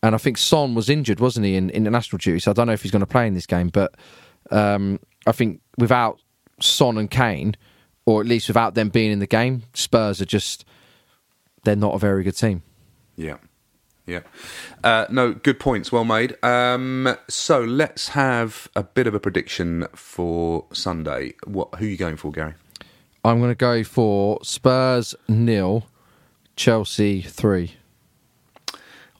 And 0.01 0.15
I 0.15 0.17
think 0.17 0.37
Son 0.37 0.75
was 0.75 0.89
injured, 0.89 1.19
wasn't 1.19 1.45
he, 1.45 1.55
in 1.55 1.69
international 1.71 2.17
duty? 2.17 2.39
So 2.39 2.51
I 2.51 2.53
don't 2.53 2.67
know 2.67 2.73
if 2.73 2.83
he's 2.83 2.91
going 2.91 3.01
to 3.01 3.05
play 3.05 3.27
in 3.27 3.33
this 3.33 3.45
game, 3.45 3.69
but 3.69 3.95
um, 4.51 4.99
I 5.25 5.31
think 5.31 5.61
without 5.77 6.21
Son 6.59 6.97
and 6.97 7.09
Kane, 7.09 7.55
or 8.05 8.21
at 8.21 8.27
least 8.27 8.47
without 8.47 8.75
them 8.75 8.89
being 8.89 9.11
in 9.11 9.19
the 9.19 9.27
game, 9.27 9.63
Spurs 9.73 10.21
are 10.21 10.25
just 10.25 10.65
they're 11.63 11.75
not 11.75 11.93
a 11.93 11.99
very 11.99 12.23
good 12.23 12.37
team. 12.37 12.63
Yeah. 13.15 13.37
Yeah. 14.05 14.21
Uh, 14.83 15.05
no, 15.09 15.33
good 15.33 15.59
points. 15.59 15.91
Well 15.91 16.05
made. 16.05 16.41
Um, 16.43 17.17
so 17.27 17.59
let's 17.59 18.09
have 18.09 18.69
a 18.75 18.83
bit 18.83 19.05
of 19.05 19.13
a 19.13 19.19
prediction 19.19 19.85
for 19.93 20.65
Sunday. 20.71 21.33
What? 21.43 21.75
Who 21.75 21.85
are 21.85 21.89
you 21.89 21.97
going 21.97 22.15
for, 22.15 22.31
Garry? 22.31 22.53
I'm 23.25 23.39
going 23.39 23.51
to 23.51 23.55
go 23.55 23.83
for 23.83 24.39
Spurs 24.43 25.13
nil, 25.27 25.85
Chelsea 26.57 27.21
three. 27.21 27.75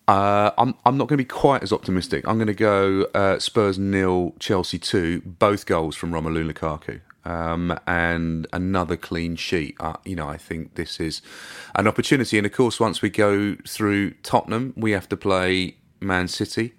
Uh, 0.07 0.51
I'm 0.57 0.75
I'm 0.85 0.97
not 0.97 1.07
going 1.07 1.17
to 1.17 1.23
be 1.23 1.25
quite 1.25 1.63
as 1.63 1.71
optimistic. 1.71 2.27
I'm 2.27 2.37
going 2.37 2.47
to 2.47 2.53
go 2.53 3.07
uh, 3.13 3.39
Spurs 3.39 3.79
nil, 3.79 4.33
Chelsea 4.39 4.79
two, 4.79 5.21
both 5.21 5.65
goals 5.65 5.95
from 5.95 6.11
Romelu 6.11 6.51
Lukaku. 6.51 6.99
Um, 7.23 7.77
and 7.85 8.47
another 8.53 8.95
clean 8.95 9.35
sheet. 9.35 9.75
Uh, 9.81 9.97
you 10.05 10.15
know, 10.15 10.29
I 10.29 10.37
think 10.37 10.75
this 10.75 10.99
is 10.99 11.21
an 11.75 11.85
opportunity. 11.85 12.37
And 12.37 12.47
of 12.47 12.53
course, 12.53 12.79
once 12.79 13.01
we 13.01 13.09
go 13.09 13.57
through 13.67 14.11
Tottenham, 14.23 14.73
we 14.77 14.91
have 14.91 15.09
to 15.09 15.17
play 15.17 15.75
Man 15.99 16.29
City, 16.29 16.73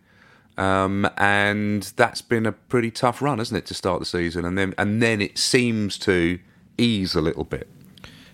um, 0.56 1.06
and 1.18 1.82
that's 1.96 2.22
been 2.22 2.46
a 2.46 2.52
pretty 2.52 2.90
tough 2.90 3.20
run, 3.20 3.38
hasn't 3.38 3.58
it, 3.58 3.66
to 3.66 3.74
start 3.74 4.00
the 4.00 4.06
season? 4.06 4.46
And 4.46 4.56
then 4.56 4.74
and 4.78 5.02
then 5.02 5.20
it 5.20 5.36
seems 5.36 5.98
to 5.98 6.38
ease 6.78 7.14
a 7.14 7.20
little 7.20 7.44
bit. 7.44 7.68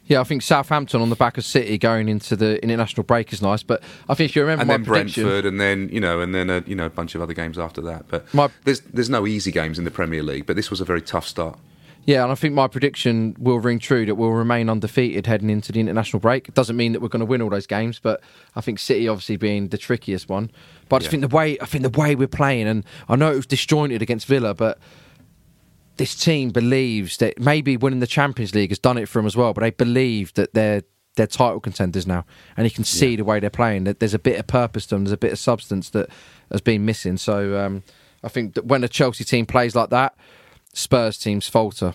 Yeah, 0.06 0.20
I 0.20 0.24
think 0.24 0.42
Southampton 0.42 1.00
on 1.00 1.08
the 1.08 1.16
back 1.16 1.38
of 1.38 1.44
City 1.46 1.78
going 1.78 2.08
into 2.10 2.36
the 2.36 2.62
international 2.62 3.04
break 3.04 3.32
is 3.32 3.40
nice, 3.40 3.62
but 3.62 3.82
I 4.08 4.14
think 4.14 4.30
if 4.30 4.36
you 4.36 4.42
remember 4.42 4.60
and 4.62 4.68
my 4.68 4.76
then 4.76 4.84
Brentford, 4.84 5.46
and 5.46 5.58
then 5.58 5.88
you 5.90 6.00
know, 6.00 6.20
and 6.20 6.34
then 6.34 6.50
a 6.50 6.62
you 6.66 6.74
know 6.74 6.84
a 6.86 6.90
bunch 6.90 7.14
of 7.14 7.22
other 7.22 7.32
games 7.32 7.58
after 7.58 7.80
that. 7.82 8.06
But 8.08 8.32
My- 8.34 8.50
there's 8.64 8.80
there's 8.80 9.08
no 9.08 9.26
easy 9.26 9.50
games 9.50 9.78
in 9.78 9.84
the 9.84 9.90
Premier 9.90 10.22
League, 10.22 10.44
but 10.46 10.56
this 10.56 10.70
was 10.70 10.80
a 10.80 10.84
very 10.84 11.00
tough 11.00 11.26
start. 11.26 11.58
Yeah, 12.06 12.22
and 12.22 12.30
I 12.30 12.34
think 12.34 12.52
my 12.52 12.68
prediction 12.68 13.34
will 13.38 13.58
ring 13.60 13.78
true 13.78 14.04
that 14.04 14.16
we'll 14.16 14.28
remain 14.32 14.68
undefeated 14.68 15.26
heading 15.26 15.48
into 15.48 15.72
the 15.72 15.80
international 15.80 16.20
break. 16.20 16.48
It 16.48 16.54
doesn't 16.54 16.76
mean 16.76 16.92
that 16.92 17.00
we're 17.00 17.08
going 17.08 17.20
to 17.20 17.24
win 17.26 17.40
all 17.40 17.48
those 17.48 17.66
games, 17.66 17.98
but 17.98 18.20
I 18.54 18.60
think 18.60 18.78
City 18.78 19.08
obviously 19.08 19.36
being 19.36 19.68
the 19.68 19.78
trickiest 19.78 20.28
one. 20.28 20.50
But 20.90 20.96
I 20.96 20.98
just 20.98 21.06
Yeah. 21.06 21.10
think 21.20 21.30
the 21.30 21.34
way 21.34 21.58
I 21.60 21.64
think 21.64 21.82
the 21.82 21.98
way 21.98 22.14
we're 22.14 22.28
playing, 22.28 22.66
and 22.68 22.84
I 23.08 23.16
know 23.16 23.32
it 23.32 23.36
was 23.36 23.46
disjointed 23.46 24.02
against 24.02 24.26
Villa, 24.26 24.52
but 24.52 24.78
this 25.96 26.14
team 26.14 26.50
believes 26.50 27.18
that 27.18 27.38
maybe 27.38 27.76
winning 27.76 28.00
the 28.00 28.07
Champions 28.07 28.54
League 28.54 28.70
has 28.70 28.78
done 28.78 28.98
it 28.98 29.09
for 29.09 29.18
them 29.18 29.26
as 29.26 29.37
well. 29.37 29.52
But 29.52 29.62
they 29.62 29.70
believe 29.70 30.35
that 30.35 30.54
they're 30.54 30.83
they're 31.16 31.26
title 31.28 31.61
contenders 31.61 32.07
now, 32.07 32.24
and 32.57 32.66
you 32.66 32.70
can 32.70 32.85
see 32.85 33.14
the 33.16 33.24
way 33.24 33.38
they're 33.38 33.50
playing 33.50 33.85
that 33.85 34.00
there's 34.00 34.14
a 34.14 34.18
bit 34.18 34.38
of 34.38 34.46
purpose 34.46 34.87
to 34.87 34.96
them. 34.96 35.04
There's 35.04 35.12
a 35.12 35.16
bit 35.16 35.33
of 35.33 35.38
substance 35.38 35.90
that 35.90 36.11
has 36.50 36.61
been 36.61 36.85
missing. 36.85 37.16
So 37.18 37.57
um, 37.59 37.85
I 38.22 38.28
think 38.28 38.54
that 38.54 38.66
when 38.66 38.83
a 38.83 38.88
Chelsea 38.88 39.24
team 39.24 39.46
plays 39.46 39.76
like 39.76 39.90
that, 39.90 40.16
Spurs 40.72 41.16
teams 41.16 41.46
falter. 41.46 41.94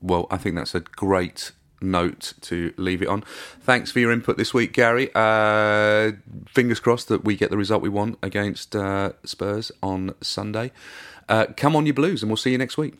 Well, 0.00 0.26
I 0.30 0.36
think 0.36 0.56
that's 0.56 0.74
a 0.74 0.80
great 0.80 1.52
note 1.80 2.34
to 2.40 2.72
leave 2.76 3.02
it 3.02 3.08
on. 3.08 3.22
Thanks 3.60 3.90
for 3.90 4.00
your 4.00 4.10
input 4.12 4.36
this 4.36 4.52
week, 4.52 4.72
Garry. 4.72 5.10
Uh, 5.14 6.12
fingers 6.48 6.80
crossed 6.80 7.08
that 7.08 7.24
we 7.24 7.36
get 7.36 7.50
the 7.50 7.56
result 7.56 7.82
we 7.82 7.88
want 7.88 8.18
against 8.22 8.74
uh, 8.74 9.12
Spurs 9.24 9.70
on 9.82 10.14
Sunday. 10.20 10.72
Uh, 11.28 11.46
come 11.56 11.74
on, 11.76 11.86
your 11.86 11.94
Blues, 11.94 12.22
and 12.22 12.30
we'll 12.30 12.36
see 12.36 12.52
you 12.52 12.58
next 12.58 12.78
week. 12.78 12.94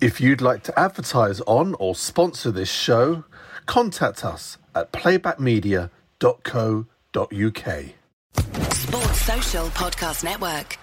If 0.00 0.20
you'd 0.20 0.42
like 0.42 0.62
to 0.64 0.78
advertise 0.78 1.40
on 1.42 1.74
or 1.78 1.94
sponsor 1.94 2.50
this 2.50 2.70
show, 2.70 3.24
contact 3.64 4.24
us 4.24 4.58
at 4.74 4.92
playbackmedia.co.uk. 4.92 7.84
Sports 8.74 9.22
Social 9.22 9.66
Podcast 9.68 10.22
Network. 10.22 10.78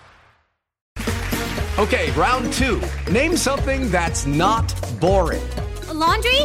Okay, 1.79 2.11
round 2.11 2.51
two. 2.53 2.81
Name 3.11 3.35
something 3.35 3.89
that's 3.89 4.25
not 4.25 4.73
boring. 4.99 5.41
A 5.89 5.93
laundry? 5.93 6.41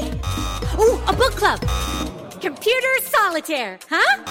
Ooh, 0.79 0.99
a 1.07 1.13
book 1.13 1.35
club. 1.35 1.61
Computer 2.41 2.89
solitaire, 3.03 3.79
huh? 3.91 4.23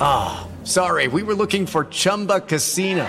Ah, 0.00 0.48
sorry, 0.64 1.08
we 1.08 1.22
were 1.22 1.34
looking 1.34 1.66
for 1.66 1.84
Chumba 1.86 2.40
Casino. 2.40 3.08